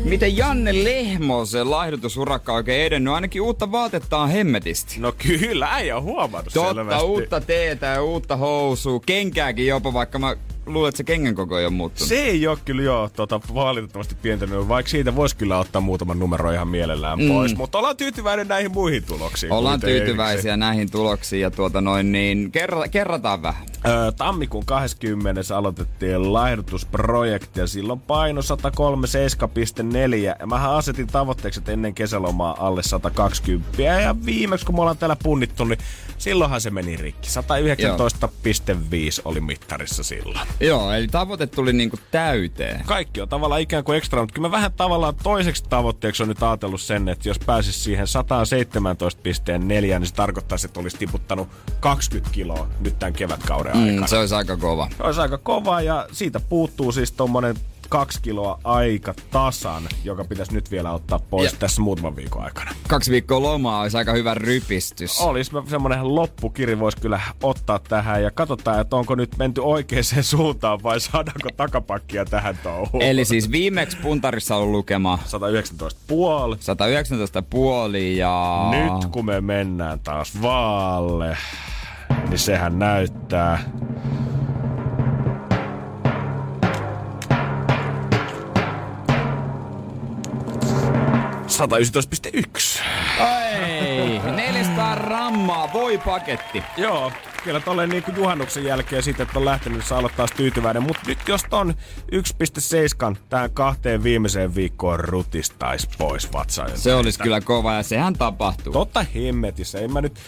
[0.04, 3.14] Miten Janne Lehmosen laihdutusurakka oikein edennyt?
[3.14, 5.00] Ainakin uutta vaatetta on hemmetisti.
[5.00, 7.04] No kyllä, äijä on huomannut Totta, selvästi.
[7.06, 11.66] uutta teetä ja uutta housua, kenkääkin jopa, vaikka mä luulen, että se kengän koko ei
[11.66, 12.08] ole muuttunut.
[12.08, 16.52] Se ei ole kyllä joo, tota, valitettavasti pientänyt, vaikka siitä voisi kyllä ottaa muutaman numero
[16.52, 17.28] ihan mielellään mm.
[17.28, 17.56] pois.
[17.56, 19.52] Mutta ollaan tyytyväinen näihin muihin tuloksiin.
[19.52, 23.66] Ollaan tyytyväisiä näihin tuloksiin ja tuota noin, niin kerra, kerrataan vähän.
[23.88, 25.58] Öö, tammikuun 20.
[25.58, 30.16] aloitettiin laihdutusprojekti ja silloin paino 137,4.
[30.16, 33.82] Ja mähän asetin tavoitteeksi, että ennen kesälomaa alle 120.
[33.82, 35.80] Ja viimeksi kun me ollaan täällä punnittu, niin
[36.24, 37.30] silloinhan se meni rikki.
[37.30, 40.48] 119,5 oli mittarissa silloin.
[40.60, 42.84] Joo, eli tavoite tuli niinku täyteen.
[42.86, 46.44] Kaikki on tavallaan ikään kuin ekstra, mutta kyllä mä vähän tavallaan toiseksi tavoitteeksi on nyt
[46.44, 51.48] ajatellut sen, että jos pääsis siihen 117,4, niin se tarkoittaisi, että olisi tiputtanut
[51.80, 54.02] 20 kiloa nyt tämän kevätkauden aikana.
[54.02, 54.90] Mm, se olisi aika kova.
[54.98, 57.56] Se olisi aika kova ja siitä puuttuu siis tommonen
[57.94, 62.72] kaksi kiloa aika tasan, joka pitäisi nyt vielä ottaa pois Ja- tässä muutaman viikon aikana.
[62.88, 65.22] Kaksi viikkoa lomaa olisi aika hyvä rypistys.
[65.22, 70.84] Olisi semmoinen loppukiri voisi kyllä ottaa tähän ja katsotaan, että onko nyt menty oikeaan suuntaan
[70.84, 73.04] vai saadaanko takapakkia tähän touhuun.
[73.04, 76.58] Eli siis viimeksi puntarissa on lukema 119 puoli.
[76.60, 78.68] 119 puoli ja...
[78.72, 81.38] Nyt kun me mennään taas vaalle,
[82.30, 83.60] niin sehän näyttää...
[91.54, 92.82] ...119,1.
[93.20, 96.64] Ei, 400 rammaa, voi paketti.
[96.78, 97.12] Joo,
[97.44, 100.84] kyllä tolleen niin kuin juhannuksen jälkeen siitä, että on lähtenyt, niin saa olla taas tyytyväinen.
[100.84, 101.74] Mutta nyt jos ton
[102.12, 106.68] 1,7 tähän kahteen viimeiseen viikkoon rutistais pois vatsaa.
[106.76, 108.74] Se olisi kyllä kova ja sehän tapahtuu.
[108.74, 110.20] Totta hemmetissä, en mä nyt...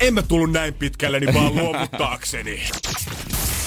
[0.00, 2.62] En mä tullut näin pitkälle, niin vaan luovuttaakseni.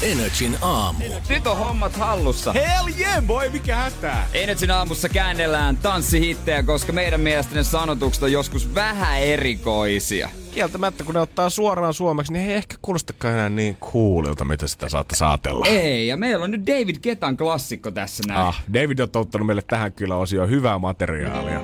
[0.02, 1.04] Energin aamu.
[1.30, 2.54] Nyt on hommat hallussa.
[2.54, 4.28] Hell yeah, boy, mikä hätää?
[4.34, 10.30] Energin aamussa käännellään tanssihittejä, koska meidän mielestä ne sanotukset on joskus vähän erikoisia.
[10.54, 14.90] Kieltämättä, kun ne ottaa suoraan suomeksi, niin ei ehkä kuulostakaan enää niin coolilta, mitä sitä
[14.90, 15.66] saatte saatella.
[15.66, 18.40] Ei, ja meillä on nyt David Ketan klassikko tässä näin.
[18.40, 21.60] Ah, David on touttanut meille tähän kyllä osioon hyvää materiaalia.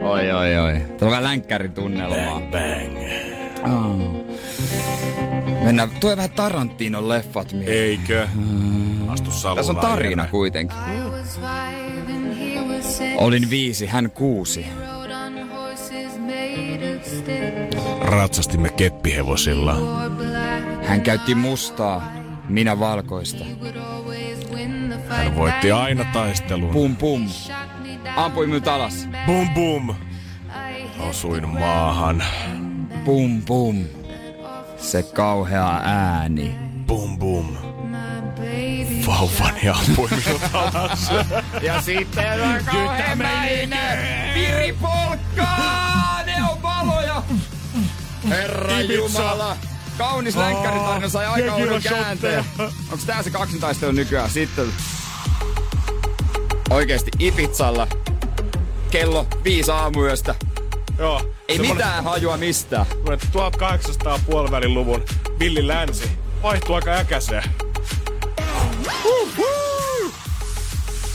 [0.00, 0.72] Oi, oi, oi.
[0.72, 2.40] Tämä on vähän länkkäritunnelmaa.
[2.40, 3.27] Bang.
[3.72, 4.26] Oh.
[5.64, 7.78] Mennään, tuo vähän Tarantinon leffat mieleen.
[7.78, 8.28] Eikö?
[9.08, 9.56] Astu saluun.
[9.56, 10.76] Tässä on tarina kuitenkin.
[13.16, 14.66] Olin viisi, hän kuusi.
[18.00, 19.76] Ratsastimme keppihevosilla.
[20.84, 22.12] Hän käytti mustaa,
[22.48, 23.44] minä valkoista.
[25.08, 26.70] Hän voitti aina taistelun.
[26.70, 27.28] Pum pum.
[28.16, 29.08] Ampui minut alas.
[29.26, 29.94] Bum bum.
[31.08, 32.22] Osuin maahan.
[33.08, 33.84] Pum pum.
[34.78, 36.56] Se kauhea ääni.
[36.86, 37.56] Bum bum.
[39.06, 41.10] Vauvani ampui minut alas.
[41.62, 43.98] Ja sitten on kauhean mäinen.
[44.34, 46.22] Piri polkkaa!
[46.26, 47.22] Ne on valoja!
[48.28, 48.94] Herra Ibiza.
[48.94, 49.56] Jumala!
[49.98, 52.44] Kaunis länkkäritarina sai aika uuden käänteen.
[52.92, 54.66] Onks tää se kaksintaistelu nykyään sitten?
[56.70, 57.88] Oikeesti Ibizalla.
[58.90, 60.34] Kello viisi aamuyöstä.
[60.98, 61.34] Joo.
[61.48, 62.38] Ei mitään hajua
[62.88, 65.04] semmonen 1800 puolivälin luvun
[65.38, 66.10] villi länsi.
[66.42, 67.44] Vaihtuu aika äkäseen.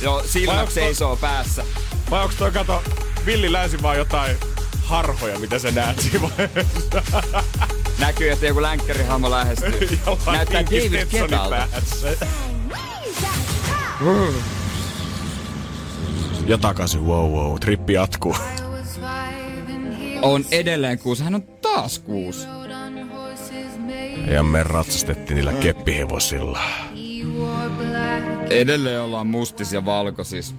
[0.01, 1.63] Joo, silmät seisoo päässä.
[2.11, 2.83] Vai onks toi kato
[3.25, 4.37] villi länsi vaan jotain
[4.83, 6.29] harhoja, mitä sä näet siinä?
[7.99, 9.89] Näkyy, että joku länkkärihahmo lähestyy.
[10.05, 11.49] Jollain Näyttää David Ketalta.
[11.49, 12.07] päässä.
[16.47, 18.35] Ja takaisin, wow wow, trippi jatkuu.
[20.23, 21.23] On edelleen kuusi.
[21.23, 22.47] Hän on taas kuusi.
[24.27, 26.59] Ja me ratsastettiin niillä keppihevosilla.
[28.49, 30.55] Edelleen ollaan mustis ja valkoisis.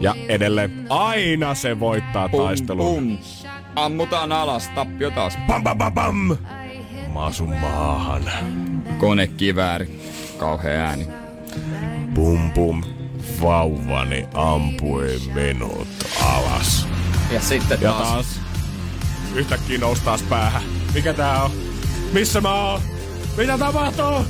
[0.00, 2.94] Ja edelleen aina se voittaa Pum, taistelun.
[2.94, 3.18] pum.
[3.76, 5.38] Ammutaan alas, tappio taas.
[5.46, 6.36] Pam pam pam pam!
[7.14, 8.22] Mä asun maahan.
[8.98, 10.00] Konekivääri.
[10.38, 11.06] Kauhea ääni.
[12.14, 12.82] Pum pum.
[13.42, 15.88] Vauvani ampui minut
[16.24, 16.86] alas.
[17.32, 18.37] Ja sitten Ja taas.
[19.34, 20.62] Yhtäkkiä nousi taas päähän.
[20.94, 21.50] Mikä tää on?
[22.12, 22.80] Missä mä oon?
[23.36, 24.24] Mitä tapahtuu?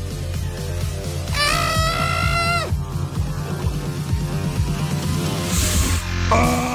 [6.30, 6.68] Ah!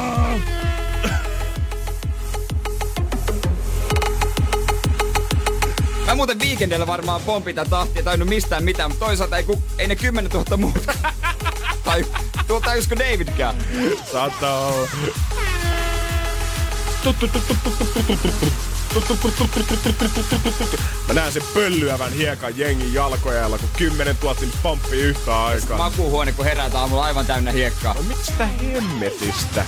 [6.05, 9.87] Mä muuten viikendellä varmaan pompi tätä tahtia tainnut mistään mitään, mutta toisaalta ei, ku, ei
[9.87, 10.93] ne 10 000 muuta.
[11.85, 12.05] tai
[12.47, 13.55] tuolta tajusko Davidkään.
[14.11, 14.87] Saattaa olla.
[21.07, 25.77] Mä näen sen pöllyävän hiekan jengin jalkojalla, kun kymmenen tuotti pomppii yhtä aikaa.
[25.77, 27.93] Makuuhuone, kun herät aamulla aivan täynnä hiekkaa.
[27.93, 29.65] No mistä hemmetistä?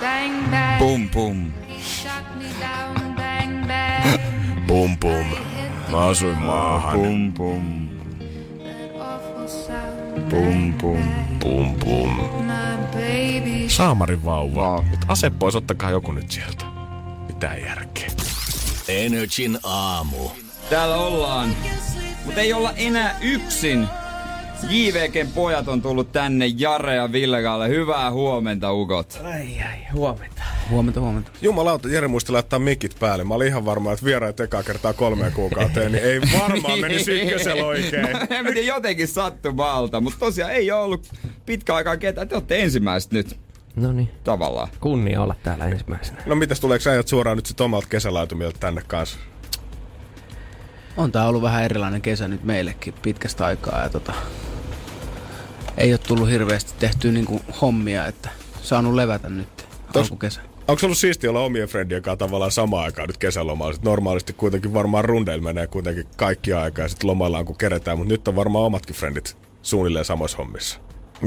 [0.00, 0.78] Bang, bang.
[0.78, 1.52] Pum pum.
[1.82, 4.66] Shot me down, bang, bang.
[4.66, 5.26] Pum pum.
[5.88, 6.98] Mä asuin maahan.
[6.98, 7.83] Pum pum.
[10.30, 11.02] Pum pum.
[11.40, 12.18] Pum pum.
[13.68, 14.60] Saamarin vauva.
[14.60, 14.82] Vau.
[14.82, 16.64] Mut ase pois, ottakaa joku nyt sieltä.
[17.26, 18.08] Mitään järkeä.
[18.88, 20.30] Energin aamu.
[20.70, 21.56] Täällä ollaan.
[22.24, 23.88] Mutta ei olla enää yksin.
[24.68, 27.68] JVGn pojat on tullut tänne Jare ja Villegalle.
[27.68, 29.20] Hyvää huomenta, ukot.
[29.24, 30.33] Ai ai, huomenta.
[30.70, 31.30] Huomenta, huomenta.
[31.42, 33.24] Jumalauta, Jere muisti laittaa mikit päälle.
[33.24, 37.64] Mä olin ihan varma, että vieraat ekaa kertaa kolmeen kuukauteen, niin ei varmaan menisi ykkösellä
[37.74, 38.02] oikein.
[38.12, 41.08] No, en tiedä, jotenkin sattumalta, mutta tosiaan ei ole ollut
[41.46, 42.28] pitkä aikaa ketään.
[42.28, 43.38] Te olette ensimmäiset nyt
[43.76, 44.68] No niin, tavallaan.
[44.80, 46.22] kunnia olla täällä ensimmäisenä.
[46.26, 49.18] No mitäs, tuleeko ajat suoraan nyt sit omalta kesälaitumilta tänne kanssa?
[50.96, 54.12] On tää ollut vähän erilainen kesä nyt meillekin pitkästä aikaa ja tota,
[55.76, 58.28] ei ole tullut hirveästi tehtyä niinku hommia, että
[58.62, 60.40] saanut levätä nyt Tos- alkukesä.
[60.68, 63.72] Onko se ollut siistiä olla omien friendien kanssa tavallaan samaan aikaan nyt kesälomalla?
[63.72, 68.12] Sit normaalisti kuitenkin varmaan rundeilla menee kuitenkin kaikki aikaa ja sitten lomaillaan kun keretään, mutta
[68.12, 70.78] nyt on varmaan omatkin frendit suunnilleen samoissa hommissa.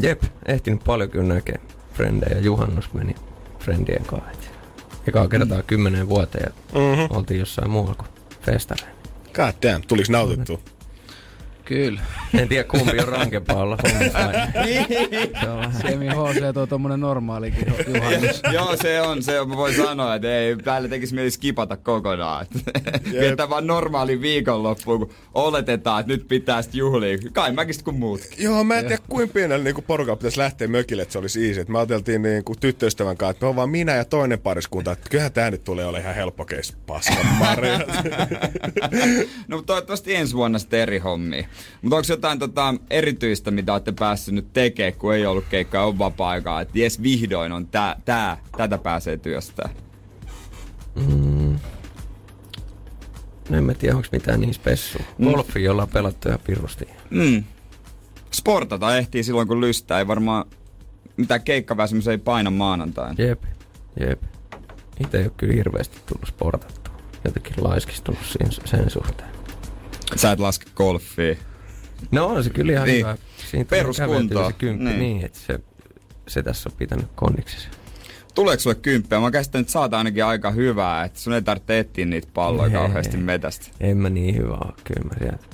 [0.01, 1.59] Jep, ehtinyt paljon kyllä näkee
[1.93, 2.39] frendejä.
[2.39, 3.15] Juhannus meni
[3.59, 4.29] frendien kanssa.
[4.31, 4.51] et
[5.07, 7.17] Ekaa kertaa kymmeneen vuoteen ja Mm-hmm.
[7.17, 8.07] oltiin jossain muualla kuin
[8.41, 8.97] festareilla.
[9.33, 10.59] God damn, tuliks nautittua?
[11.67, 12.01] Kyllä.
[12.39, 14.19] En tiedä kumpi on rankempaa olla hommissa.
[15.41, 18.41] Se on vähän- Semi HC tuo tommonen normaalikin ju- juhannus.
[18.53, 19.49] Joo, se on, se on.
[19.49, 22.45] Mä voin sanoa, että ei, täällä tekisi mieli skipata kokonaan.
[23.11, 27.17] Viettää vaan normaali viikonloppuun, kun oletetaan, että nyt pitää sit juhlia.
[27.33, 28.43] Kai mäkin sit kuin muutkin.
[28.43, 31.61] Joo, mä en tiedä kuinka pienellä niin porukalla pitäisi lähteä mökille, että se olisi easy.
[31.61, 34.91] Et me ajateltiin niin kuin tyttöystävän kanssa, että me on vaan minä ja toinen pariskunta,
[34.91, 37.17] että kyllähän tää nyt tulee olemaan ihan helppo case, paskan.
[39.47, 41.47] No toivottavasti ensi vuonna sitten eri hommia.
[41.81, 45.99] Mutta onko jotain tota, erityistä, mitä olette päässyt nyt tekemään, kun ei ollut keikkaa, on
[45.99, 49.69] vapaa-aikaa, että jes vihdoin on tää, tää, tätä pääsee työstää.
[50.95, 51.59] Mm.
[53.49, 54.97] No en mä tiedä, onko mitään niin spessu.
[55.23, 56.87] Golfi, jolla on pelattu ihan pirusti.
[57.09, 57.43] Mm.
[58.31, 59.99] Sportata ehtii silloin, kun lystää.
[59.99, 60.45] Ei varmaan
[61.17, 63.15] mitään keikkaväsymys ei paina maanantain.
[63.17, 63.43] Jep,
[63.99, 64.23] jep.
[64.99, 66.97] Itse ei ole kyllä hirveästi tullut sportattua.
[67.25, 68.19] Jotenkin laiskistunut
[68.65, 69.29] sen suhteen.
[70.15, 71.35] Sä et laske golfia.
[72.11, 72.99] No on se kyllä ihan Niin.
[72.99, 73.17] hyvä.
[73.51, 74.47] Siitä Peruskuntoa.
[74.49, 74.99] Se kymppi, Niin.
[74.99, 75.25] niin.
[75.25, 75.59] että se,
[76.27, 77.69] se tässä on pitänyt kondiksessa.
[78.35, 79.19] Tuleeko sulle kymppiä?
[79.19, 82.73] Mä käsitän, että saat ainakin aika hyvää, että sun ei tarvitse etsiä niitä palloja Ei.
[82.73, 83.65] kauheasti metästä.
[83.79, 85.47] En mä niin hyvä ole, kyllä mä sieltä.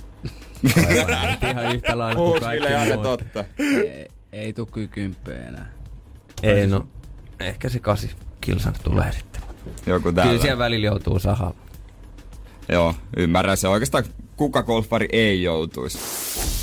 [0.64, 3.04] Niitä ihan yhtä lailla kuin kaikki kyllä aina muut.
[3.04, 3.46] totta.
[3.60, 5.72] ei, ei tuu kyllä kymppejä enää.
[6.44, 6.88] Ei no,
[7.40, 8.10] ehkä se kasi
[8.42, 9.42] kilsan tulee sitten.
[9.86, 10.42] Joku Kyllä täällä.
[10.42, 11.54] siellä välillä joutuu sahaa.
[12.70, 13.68] Joo, ymmärrän se.
[13.68, 14.04] Oikeastaan
[14.38, 15.98] kuka golfari ei joutuisi.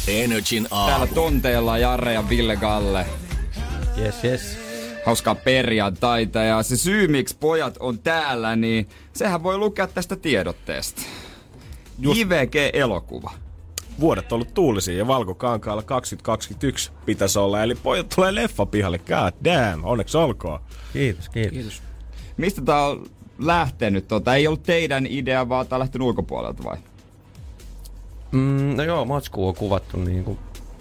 [0.08, 1.14] Energin Täällä aamu.
[1.14, 3.06] tonteella Jarre ja Ville Galle.
[3.98, 4.56] Yes, yes.
[5.06, 11.02] Hauskaa perjantaita ja se syy miksi pojat on täällä, niin sehän voi lukea tästä tiedotteesta.
[11.98, 13.30] Just- JVG-elokuva.
[14.00, 17.62] Vuodet on ollut tuulisia ja Valkokankaalla 2021 pitäisi olla.
[17.62, 18.98] Eli pojat tulee leffa pihalle.
[18.98, 20.60] God damn, onneksi olkoon.
[20.92, 21.52] Kiitos, kiitos.
[21.52, 21.82] Kiitos.
[22.36, 23.06] Mistä tää on
[23.40, 24.08] lähtenyt?
[24.08, 26.76] Tota, ei ollut teidän idea, vaan on lähtenyt ulkopuolelta vai?
[28.32, 30.38] Mm, no joo, matsku on kuvattu niin kuin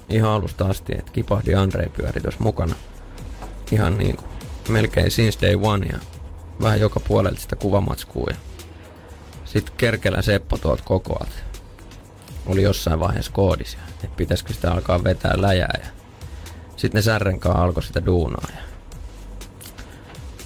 [0.10, 2.76] ihan alusta asti, että Kipahdi Andre pyöri tuossa mukana.
[3.72, 4.30] Ihan niin kuin
[4.70, 6.00] melkein since day one ja
[6.62, 8.28] vähän joka puolelta sitä kuvamatskua.
[8.30, 8.36] Ja
[9.46, 11.44] sitten Kerkelän Seppo tuolta kokoat.
[12.46, 15.80] Oli jossain vaiheessa koodissa, että pitäisikö sitä alkaa vetää läjää.
[15.84, 15.88] Ja
[16.76, 18.48] sitten ne Särren kanssa alkoi sitä duunaa.
[18.56, 18.62] Ja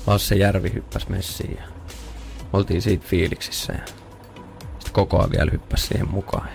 [0.08, 1.73] Lasse Järvi hyppäsi messiin ja
[2.54, 3.74] oltiin siitä fiiliksissä.
[3.74, 3.86] Ja
[4.70, 6.48] sitten kokoa vielä hyppäsi siihen mukaan.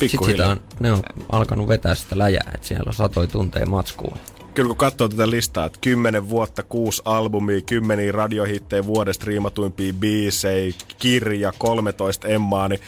[0.00, 1.02] Ja sitten on, ne on
[1.32, 4.16] alkanut vetää sitä läjää, että siellä on satoi tunteja matskua.
[4.54, 10.74] Kyllä kun katsoo tätä listaa, että 10 vuotta, kuusi albumia, kymmeniä radiohittejä, vuodesta riimatuimpia biisejä,
[10.98, 12.80] kirja, 13 emmaa, niin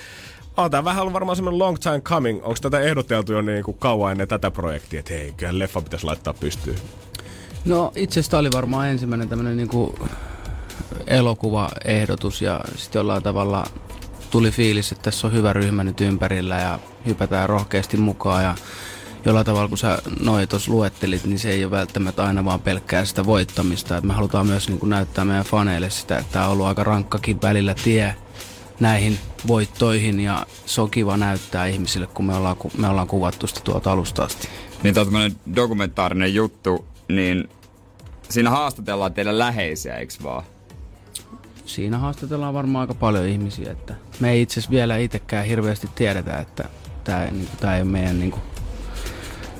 [0.57, 2.39] on tämä vähän ollut varmaan semmoinen long time coming.
[2.43, 6.07] Onko tätä ehdoteltu jo niin kuin kauan ennen tätä projektia, että hei, kyllä leffa pitäisi
[6.07, 6.77] laittaa pystyyn?
[7.65, 9.95] No itse asiassa tää oli varmaan ensimmäinen tämmönen niinku
[11.07, 13.67] elokuvaehdotus ja sitten jollain tavalla
[14.31, 18.55] tuli fiilis, että tässä on hyvä ryhmä nyt ympärillä ja hypätään rohkeasti mukaan ja
[19.25, 23.05] jollain tavalla kun sä noin tuossa luettelit, niin se ei ole välttämättä aina vaan pelkkää
[23.05, 23.97] sitä voittamista.
[23.97, 27.43] Et me halutaan myös niin näyttää meidän faneille sitä, että tämä on ollut aika rankkakin
[27.43, 28.15] välillä tie
[28.81, 33.61] näihin voittoihin ja se on kiva näyttää ihmisille, kun me ollaan, me ollaan kuvattu sitä
[33.65, 34.49] tuolta alusta asti.
[34.83, 37.49] Niin tää on dokumentaarinen juttu, niin
[38.29, 40.45] siinä haastatellaan teidän läheisiä, eiks vaan?
[41.67, 43.73] Siinä haastatellaan varmaan aika paljon ihmisiä.
[43.73, 46.65] Että me ei itse asiassa vielä itsekään hirveästi tiedetä, että
[47.05, 48.43] tämä niin tää ei ole meidän, niin kuin,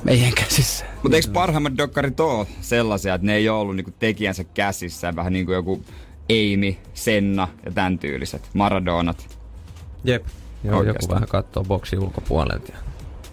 [0.03, 0.85] meidän käsissä.
[1.03, 5.33] Mutta eikö parhaimmat dokkarit ole sellaisia, että ne ei ole ollut niinku tekijänsä käsissä, vähän
[5.33, 5.83] niin kuin joku
[6.29, 9.37] Amy, Senna ja tämän tyyliset, Maradonat.
[10.03, 10.25] Jep.
[10.63, 11.03] Joo, Oikeastaan.
[11.03, 12.71] joku vähän katsoo boksi ulkopuolelta.
[12.71, 12.77] Ja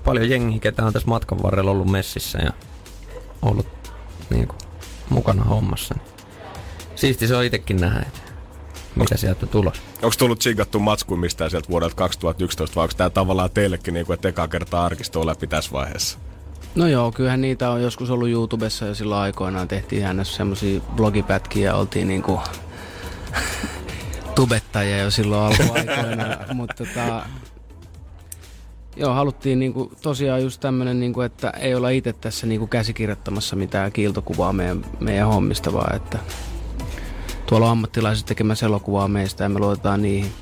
[0.04, 2.52] paljon jengiä, ketä on tässä matkan varrella ollut messissä ja
[3.42, 3.66] ollut
[4.30, 4.58] niin kuin,
[5.10, 5.94] mukana hommassa.
[5.94, 6.10] Niin
[6.94, 8.20] Siisti se on itsekin nähdä, että
[8.94, 9.82] mitä sieltä on tulos.
[10.02, 14.14] Onko tullut tsinkattu matsku mistään sieltä vuodelta 2011 vai onko tämä tavallaan teillekin niin kuin,
[14.14, 16.18] että eka kertaa arkistoa läpi tässä vaiheessa?
[16.74, 19.68] No joo, kyllähän niitä on joskus ollut YouTubessa jo silloin aikoinaan.
[19.68, 22.40] Tehtiin ihan semmosia blogipätkiä ja oltiin niinku
[24.34, 26.24] tubettajia jo silloin alkuaikoina.
[26.54, 27.26] Mutta tota,
[28.96, 33.92] joo, haluttiin niinku, tosiaan just tämmönen, niinku, että ei olla itse tässä niinku käsikirjoittamassa mitään
[33.92, 36.18] kiiltokuvaa meidän, meidän hommista, vaan että
[37.50, 40.32] tuolla on ammattilaiset tekemässä elokuvaa meistä ja me luotetaan niihin.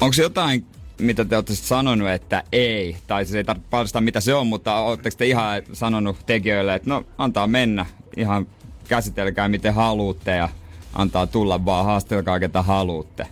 [0.00, 0.66] Onko jotain,
[0.98, 2.96] mitä te olette sanonut, että ei?
[3.06, 6.90] Tai se ei tarvitse paljastaa, mitä se on, mutta oletteko te ihan sanonut tekijöille, että
[6.90, 8.46] no, antaa mennä, ihan
[8.88, 10.48] käsitelkää miten haluatte ja
[10.94, 13.26] antaa tulla vaan, haastelkaa ketä haluatte.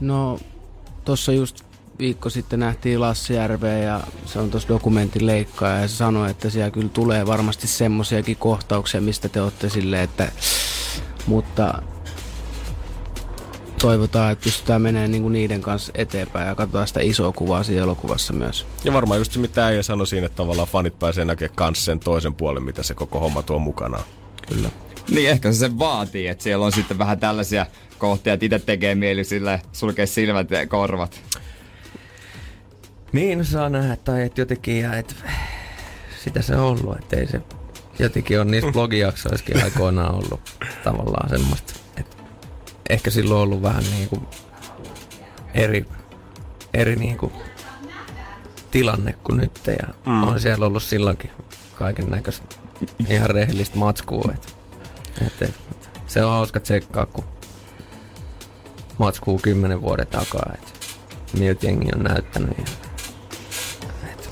[0.00, 0.38] No,
[1.04, 1.64] tossa just
[1.98, 6.50] viikko sitten nähtiin Lassi Järveä ja se on tuossa dokumentin leikkaaja ja se sanoi, että
[6.50, 10.32] siellä kyllä tulee varmasti semmosiakin kohtauksia, mistä te olette silleen, että
[11.26, 11.82] mutta
[13.80, 18.32] toivotaan, että pystytään menemään niinku niiden kanssa eteenpäin ja katsotaan sitä isoa kuvaa siinä elokuvassa
[18.32, 18.66] myös.
[18.84, 22.00] Ja varmaan just se, mitä äijä sanoi siinä, että tavallaan fanit pääsee näkemään kans sen
[22.00, 24.04] toisen puolen, mitä se koko homma tuo mukanaan.
[24.48, 24.68] Kyllä.
[25.10, 27.66] Niin ehkä se sen vaatii, että siellä on sitten vähän tällaisia
[27.98, 31.20] kohtia, että itse tekee mieli sille sulkea silmät ja korvat.
[33.12, 35.16] Niin, no saa nähdä, tai että jotenkin, ja et,
[36.24, 37.40] sitä se on ollut, että ei se
[38.02, 40.40] jotenkin on niissä blogijaksoissakin aikoinaan ollut
[40.84, 42.16] tavallaan semmoista, että
[42.90, 44.26] ehkä silloin on ollut vähän niin kuin
[45.54, 45.86] eri,
[46.74, 47.32] eri niin kuin
[48.70, 50.22] tilanne kuin nyt, ja Mm.
[50.22, 51.30] on siellä ollut silloinkin
[51.74, 52.46] kaiken näköistä
[53.08, 54.48] ihan rehellistä matskua, että,
[55.26, 57.24] että, että se on hauska tsekkaa, kun
[58.98, 60.72] matskuu kymmenen vuoden takaa, että
[61.38, 62.64] miltä jengi on näyttänyt ja
[64.12, 64.28] että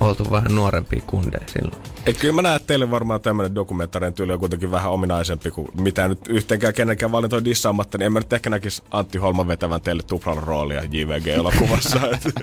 [0.00, 1.82] oltu vähän nuorempia kundeja silloin.
[2.06, 6.08] Et kyllä mä näen, teille varmaan tämmöinen dokumentaarinen tyyli on kuitenkin vähän ominaisempi kuin mitä
[6.08, 10.02] nyt yhteenkään kenenkään valintoja dissaamatta, niin en mä nyt ehkä näkisi Antti Holman vetävän teille
[10.02, 12.00] tuplalla roolia JVG-elokuvassa.
[12.14, 12.34] et,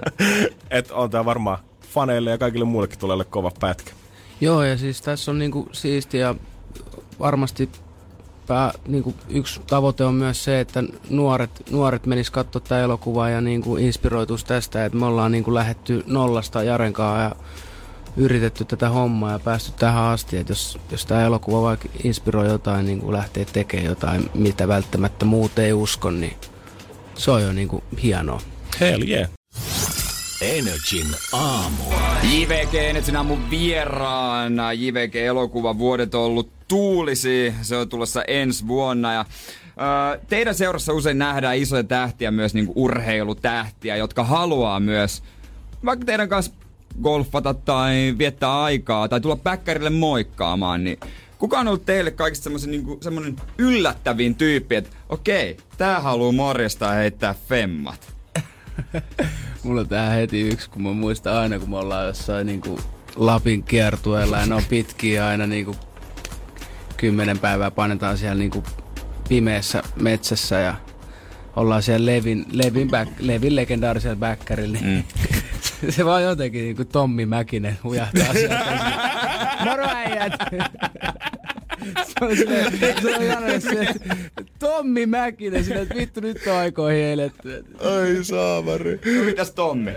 [0.69, 1.59] et on tää varmaan
[1.93, 3.91] faneille ja kaikille muillekin tulee kova pätkä.
[4.41, 6.35] Joo, ja siis tässä on niinku siistiä ja
[7.19, 7.69] varmasti
[8.47, 13.41] pää, niinku yksi tavoite on myös se, että nuoret, nuoret menis katsoa tätä elokuvaa ja
[13.41, 17.35] niinku inspiroitus tästä, että me ollaan niinku lähetty nollasta Jarenkaa ja
[18.17, 22.85] yritetty tätä hommaa ja päästy tähän asti, että jos, jos tämä elokuva vaikka inspiroi jotain,
[22.85, 26.33] niin kuin lähtee tekemään jotain, mitä välttämättä muut ei usko, niin
[27.15, 28.41] se on jo niin kuin hienoa.
[28.79, 29.29] Hell yeah.
[30.41, 31.83] Energin aamu.
[32.23, 34.73] JVG Enetsin aamun vieraana.
[34.73, 37.53] JVG-elokuva vuodet on ollut tuulisi.
[37.61, 39.13] Se on tulossa ensi vuonna.
[39.13, 39.25] Ja,
[40.13, 45.23] ö, teidän seurassa usein nähdään isoja tähtiä, myös niinku urheilutähtiä, jotka haluaa myös
[45.85, 46.53] vaikka teidän kanssa
[47.03, 50.99] golfata tai viettää aikaa tai tulla päkkärille moikkaamaan, niin
[51.37, 57.35] kuka on ollut teille kaikista semmoisen semmoinen yllättävin tyyppi, että okei, tää haluaa morjesta heittää
[57.49, 58.13] femmat.
[59.63, 62.79] Mulla on tää heti yksi, kun mä muistan aina, kun me ollaan jossain niinku
[63.15, 65.75] Lapin kiertueella ja ne on pitkiä aina niinku
[66.97, 68.63] kymmenen päivää painetaan siellä niinku
[69.29, 70.75] pimeässä metsässä ja
[71.57, 74.77] ollaan siellä Levin, Levin, back, Levin legendaarisella bäkkärillä.
[74.81, 75.05] Niin
[75.81, 75.91] Mm.
[75.95, 78.65] se vaan jotenkin niinku Tommi Mäkinen hujahtaa sieltä.
[79.63, 80.33] Moro äijät!
[82.07, 83.15] se on, silleen, se
[83.55, 87.65] on se, että Tommi Mäkinen, sille, että vittu nyt on aikoihin eletty.
[87.79, 88.99] Ai saamari.
[89.17, 89.91] No mitäs Tommi?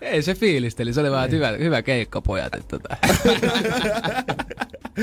[0.00, 2.54] Ei se fiilisteli, se oli vähän hyvä, hyvä keikka pojat.
[2.54, 2.96] Että tota.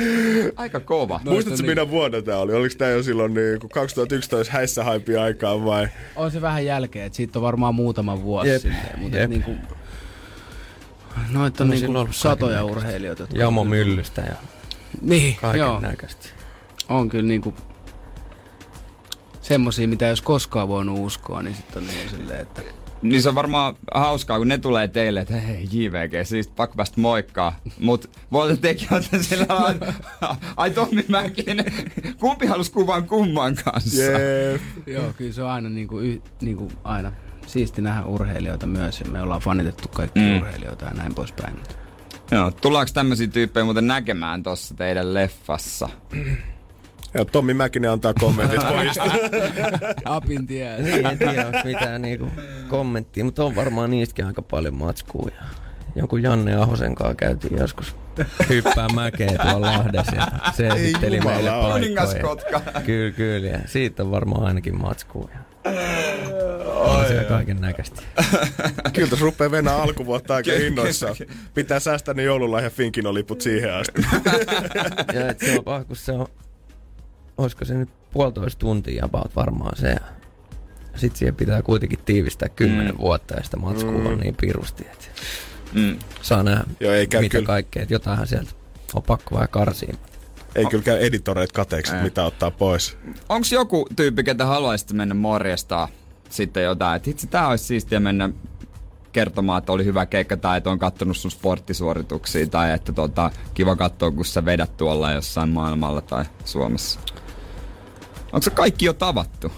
[0.55, 1.19] Aika kova.
[1.25, 1.65] Muistatko niin.
[1.71, 2.53] minä vuonna tää oli?
[2.53, 5.87] Oliko tää jo silloin niin kuin 2011 häissä haipi aikaan vai?
[6.15, 9.29] On se vähän jälkeen, että siitä on varmaan muutama vuosi Jep, silleen, mutta jep.
[9.29, 9.51] niinku,
[11.31, 13.23] noita on No, silloin ollut satoja urheilijoita.
[13.23, 14.35] jotka- Jamo Myllystä ja
[15.01, 15.51] Niin, joo.
[15.71, 16.25] kaiken näköistä.
[16.89, 17.53] On kyllä niinku
[19.41, 22.61] semmosia, mitä jos koskaan voinut uskoa, niin sitten on niin silleen, että
[23.01, 27.01] Niin se on varmaan hauskaa, kun ne tulee teille, että hei JVG, siis pakko päästä
[27.01, 27.59] moikkaa.
[27.79, 29.93] Mut voi tekin olette sillä lailla,
[30.57, 31.65] ai Tommi Mäkinen,
[32.19, 34.01] kumpi halus kuvan kumman kanssa?
[34.01, 34.61] Jep.
[34.87, 37.11] joo, kyllä se on aina niinku, y, niinku aina
[37.47, 40.37] siisti nähdä urheilijoita myös ja me ollaan fanitettu kaikki Mm.
[40.37, 41.55] urheilijoita ja näin poispäin.
[42.31, 45.89] Joo, tullaanko tämmöisiä tyyppejä muuten näkemään tossa teidän leffassa?
[47.17, 49.03] Ja Tommi Mäkinen antaa kommentit pojista.
[50.05, 50.77] Apin tie.
[50.81, 52.27] Niin, en tiedä, onko mitään niinku
[52.67, 55.29] kommenttia, mutta on varmaan niistäkin aika paljon matskua.
[55.35, 55.43] Ja
[55.95, 57.95] joku Janne Ahosen kanssa käytiin joskus
[58.49, 62.81] hyppää mäkeä tuolla Lahdessa ja se esitteli meille paikkoja.
[62.85, 63.47] Kyllä, kyllä.
[63.47, 65.29] Ja siitä on varmaan ainakin matskua.
[66.65, 68.01] On siellä kaiken näköistä.
[68.93, 71.15] Kyllä tässä rupeaa venää alkuvuotta aika innoissaan.
[71.53, 74.01] Pitää säästää ne joululahja Finkin liput siihen asti.
[75.13, 76.27] Ja et se on paha, kun se on,
[77.37, 79.95] olisiko se nyt puolitoista tuntia about varmaan se.
[80.95, 83.01] Sitten siihen pitää kuitenkin tiivistää kymmenen mm.
[83.01, 84.05] vuotta ja sitä matskua mm.
[84.05, 85.05] on niin pirusti, että
[85.73, 85.99] Mm.
[86.21, 87.47] saa nähdä Joo, ei käy mitä kyllä.
[87.47, 87.81] kaikkea.
[87.81, 88.51] Että jotainhan sieltä
[88.93, 89.93] on pakko vähän karsia.
[90.55, 92.03] Ei kyllä käy editoreet kateeksi, Ei.
[92.03, 92.97] mitä ottaa pois.
[93.29, 95.87] Onko joku tyyppi, ketä haluaisitte mennä morjestaa
[96.29, 98.29] sitten jotain, että itse tää olisi siistiä mennä
[99.11, 103.75] kertomaan, että oli hyvä keikka tai että on kattonut sun sporttisuorituksia tai että tota, kiva
[103.75, 106.99] katsoa, kun sä vedät tuolla jossain maailmalla tai Suomessa.
[108.33, 109.51] Onko se kaikki jo tavattu?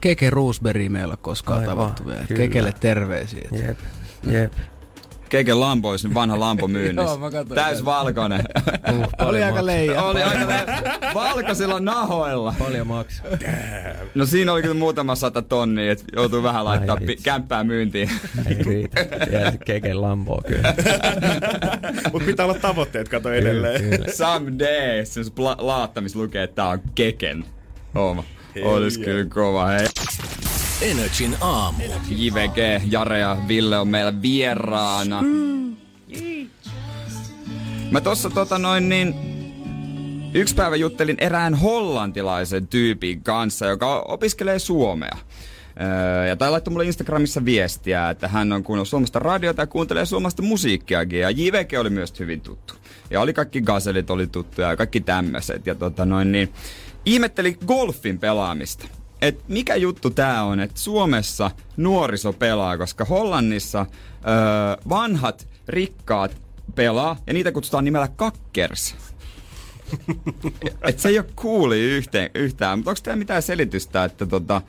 [0.00, 2.24] Keke Roosberry meillä koskaan Aivan, tavattu vielä.
[2.28, 2.38] kyllä.
[2.38, 3.48] Kekelle terveisiä.
[3.52, 3.78] Jep,
[4.30, 4.52] jep.
[5.28, 7.10] Keiken Lambo olisi vanha Lambo myynnissä.
[7.10, 8.44] Joo, mä Täys valkoinen.
[9.26, 10.02] Oli aika leija.
[10.02, 12.54] Oli aika le- valkoisilla nahoilla.
[12.58, 13.26] Paljon maksaa.
[14.14, 18.10] No siinä oli kyllä muutama sata tonnia, että joutuu vähän laittaa Ai pi- kämppää myyntiin.
[18.44, 20.74] Se keken lamboa kyllä.
[22.12, 23.82] Mutta pitää olla tavoitteet, kato edelleen.
[23.82, 24.12] Kyllä, kyllä.
[24.12, 27.44] Someday, se on pla- laatta, missä lukee, että tää on keken.
[27.96, 28.24] Homma.
[28.64, 29.86] Olis kyllä kova, hei.
[30.82, 31.84] Energin aamu.
[32.08, 32.56] JVG,
[32.90, 35.22] Jare ja Ville on meillä vieraana.
[37.90, 39.14] Mä tossa tota noin niin...
[40.34, 45.16] Yksi päivä juttelin erään hollantilaisen tyypin kanssa, joka opiskelee suomea.
[45.80, 50.06] Öö, ja tai laittoi mulle Instagramissa viestiä, että hän on kuunnellut suomasta radiota ja kuuntelee
[50.06, 51.20] suomasta musiikkiakin.
[51.20, 52.74] Ja JVG oli myös hyvin tuttu.
[53.10, 55.66] Ja oli kaikki gazelit oli tuttuja ja kaikki tämmöiset.
[55.66, 56.52] Ja tota noin niin,
[57.06, 58.88] ihmetteli golfin pelaamista.
[59.22, 66.36] Et mikä juttu tää on, että Suomessa nuoriso pelaa, koska Hollannissa öö, vanhat, rikkaat
[66.74, 68.94] pelaa ja niitä kutsutaan nimellä kakkers.
[70.88, 74.62] Et se ei ole cooli yhteen, yhtään, mutta onko teillä mitään selitystä, että tota,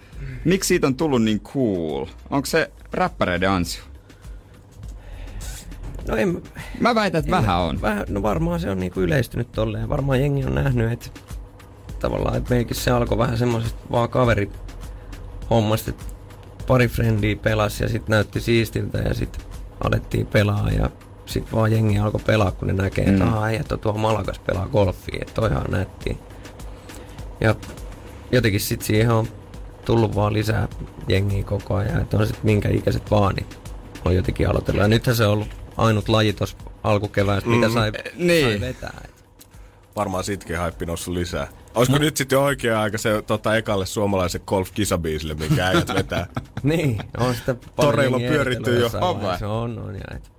[0.45, 2.05] miksi siitä on tullut niin cool?
[2.29, 3.83] Onko se räppäreiden ansio?
[6.07, 6.43] No en,
[6.79, 7.81] Mä väitän, että vähän on.
[7.81, 9.89] Vähän, no varmaan se on niinku yleistynyt tolleen.
[9.89, 11.09] Varmaan jengi on nähnyt, että
[11.99, 14.49] tavallaan, että meilläkin se alkoi vähän semmoisesta vaan kaveri
[15.49, 16.03] hommasta, että
[16.67, 19.41] pari frendiä pelasi ja sitten näytti siistiltä ja sitten
[19.83, 20.89] alettiin pelaa ja
[21.25, 23.33] sitten vaan jengi alkoi pelaa, kun ne näkee, että Mm.
[23.33, 26.15] on tuohon Malakas pelaa golfia, että toihan on nättiä.
[27.41, 27.55] Ja
[28.31, 29.27] jotenkin sitten siihen on
[29.85, 30.67] tullut vaan lisää
[31.07, 33.45] jengiä koko ajan, että on sitten minkä ikäiset vaan, niin
[34.05, 34.81] on jotenkin aloitellut.
[34.81, 37.73] Ja nythän se on ollut ainut laji tuossa alkukeväästä, mitä Mm.
[37.73, 38.45] sai, niin.
[38.59, 39.01] sai vetää.
[39.05, 39.13] Et
[39.95, 41.47] Varmaan sitkin haippi noussut lisää.
[41.77, 46.27] Olisiko nyt sitten oikea aika se tota, ekalle suomalaisen golf-kisabiisille, minkä äijät vetää?
[46.63, 48.99] Niin, on sitä Toreilla on jengiä pyöritty eritellyt jo.
[49.01, 49.15] vai?
[49.15, 49.49] vaiheessa.
[49.49, 49.95] On, on.
[49.95, 50.31] Ja et,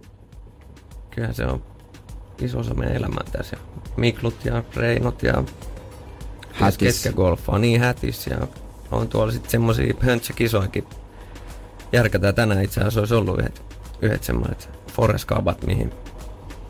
[1.11, 1.62] kyllähän se on
[2.39, 3.57] iso osa meidän elämää tässä.
[3.97, 5.45] Miklut ja Reinot ja
[6.53, 7.03] Hätis.
[7.03, 8.26] ketkä golfaa niin hätis.
[8.26, 8.39] Ja
[8.91, 10.84] on tuolla sitten semmosia höntsäkisoikin.
[11.93, 13.62] Järkätään tänään itse asiassa olisi ollut yhdet,
[14.03, 15.28] yhdet semmoiset Forest
[15.66, 15.93] mihin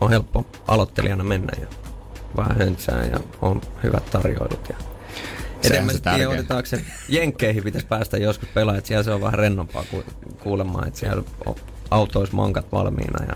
[0.01, 1.67] on helppo aloittelijana mennä ja
[2.37, 4.69] vähän höntsää ja on hyvät tarjoilut.
[4.69, 4.77] Ja
[5.65, 6.29] Enemmän se se tiedä, tärkeä.
[6.29, 10.05] odotetaanko se Jenkkeihin pitäisi päästä joskus pelaamaan, että siellä se on vähän rennompaa ku,
[10.43, 11.55] kuulemaan, että siellä on
[11.91, 13.25] autoissa mankat valmiina.
[13.29, 13.35] Ja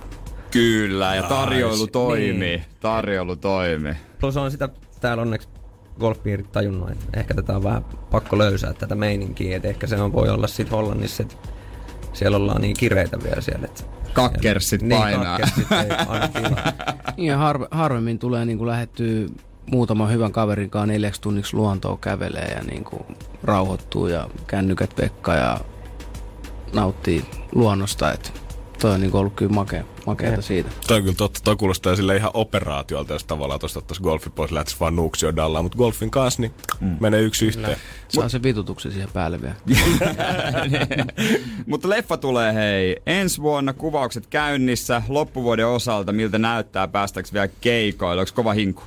[0.51, 2.33] Kyllä, ja tarjoilu toimii.
[2.33, 2.65] Niin.
[2.81, 3.95] Tarjoilu toimii.
[4.21, 4.69] plus on sitä
[5.01, 5.49] täällä onneksi
[6.01, 10.13] golfpiirit tajunnut, että ehkä tätä on vähän pakko löysää tätä meininkiä, että ehkä se on,
[10.13, 11.37] voi olla sit Hollannissa, että
[12.13, 13.65] siellä ollaan niin kireitä vielä siellä.
[13.65, 15.39] Että Kakkersit niin, painaa.
[15.39, 15.89] kakkersit ei.
[17.17, 19.29] Niin ja harve, harvemmin tulee niin lähettyä
[19.71, 23.03] muutaman hyvän kaverin kanssa neljäksi tunniksi luontoon kävelee ja niin kuin
[23.43, 25.61] rauhoittuu ja kännykät pekka ja
[26.73, 28.13] nauttii luonnosta.
[28.13, 28.33] Et
[28.83, 30.71] toi on niin ollut kyllä makea, makeata siitä.
[30.87, 31.41] Toi on kyllä totta.
[31.45, 35.65] Toi kuulostaa sille ihan operaatiolta, jos tavallaan tuosta ottaisi golfi pois, lähtisi vaan nuuksio dallaan.
[35.65, 36.97] Mutta golfin kanssa, niin mm.
[37.01, 37.77] menee yksi yhteen.
[38.09, 39.55] Saa se vitutuksen siihen päälle vielä.
[41.67, 48.21] Mutta leffa tulee hei ensi vuonna, kuvaukset käynnissä, loppuvuoden osalta, miltä näyttää, päästäänkö vielä keikoille,
[48.21, 48.83] onko kova hinku?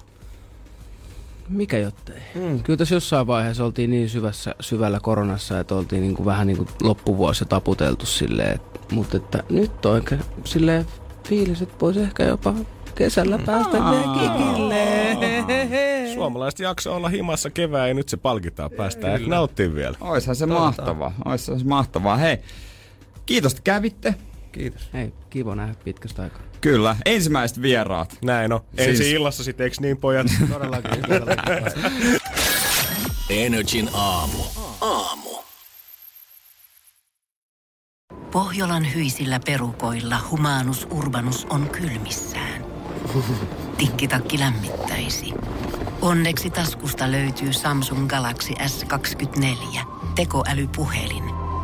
[1.49, 2.19] Mikä jottei?
[2.35, 2.63] Mm.
[2.63, 6.57] Kyllä tässä jossain vaiheessa oltiin niin syvässä, syvällä koronassa, että oltiin niin kuin vähän niin
[6.57, 8.55] kuin loppuvuosi taputeltu silleen.
[8.55, 10.85] Et, mutta että nyt on oikein silleen
[11.27, 12.53] fiilis, että voisi ehkä jopa
[12.95, 13.77] kesällä päästä
[14.13, 14.85] kikille.
[16.13, 18.71] Suomalaiset jakso olla himassa kevään ja nyt se palkitaan.
[18.71, 19.97] Päästään ehkä nauttii vielä.
[20.01, 20.65] Oishan se Toivotaan.
[20.67, 22.17] mahtavaa, oishan se mahtavaa.
[22.17, 22.37] Hei,
[23.25, 24.15] kiitos, että kävitte.
[24.51, 24.89] Kiitos.
[24.93, 26.41] Hei, kiva nähdä pitkästä aikaa.
[26.65, 28.17] Kyllä, ensimmäiset vieraat.
[28.21, 28.59] Näin on.
[28.75, 30.27] Siis- Ensi illassa sitten, eikö niin pojat?
[30.53, 32.19] Todellakin, todellakin.
[33.29, 34.37] Energin aamu.
[34.81, 35.29] Aamu.
[38.31, 42.65] Pohjolan hyisillä perukoilla humanus urbanus on kylmissään.
[43.77, 45.33] Tikkitakki lämmittäisi.
[46.01, 49.79] Onneksi taskusta löytyy Samsung Galaxy S24
[50.15, 51.44] tekoälypuhelin.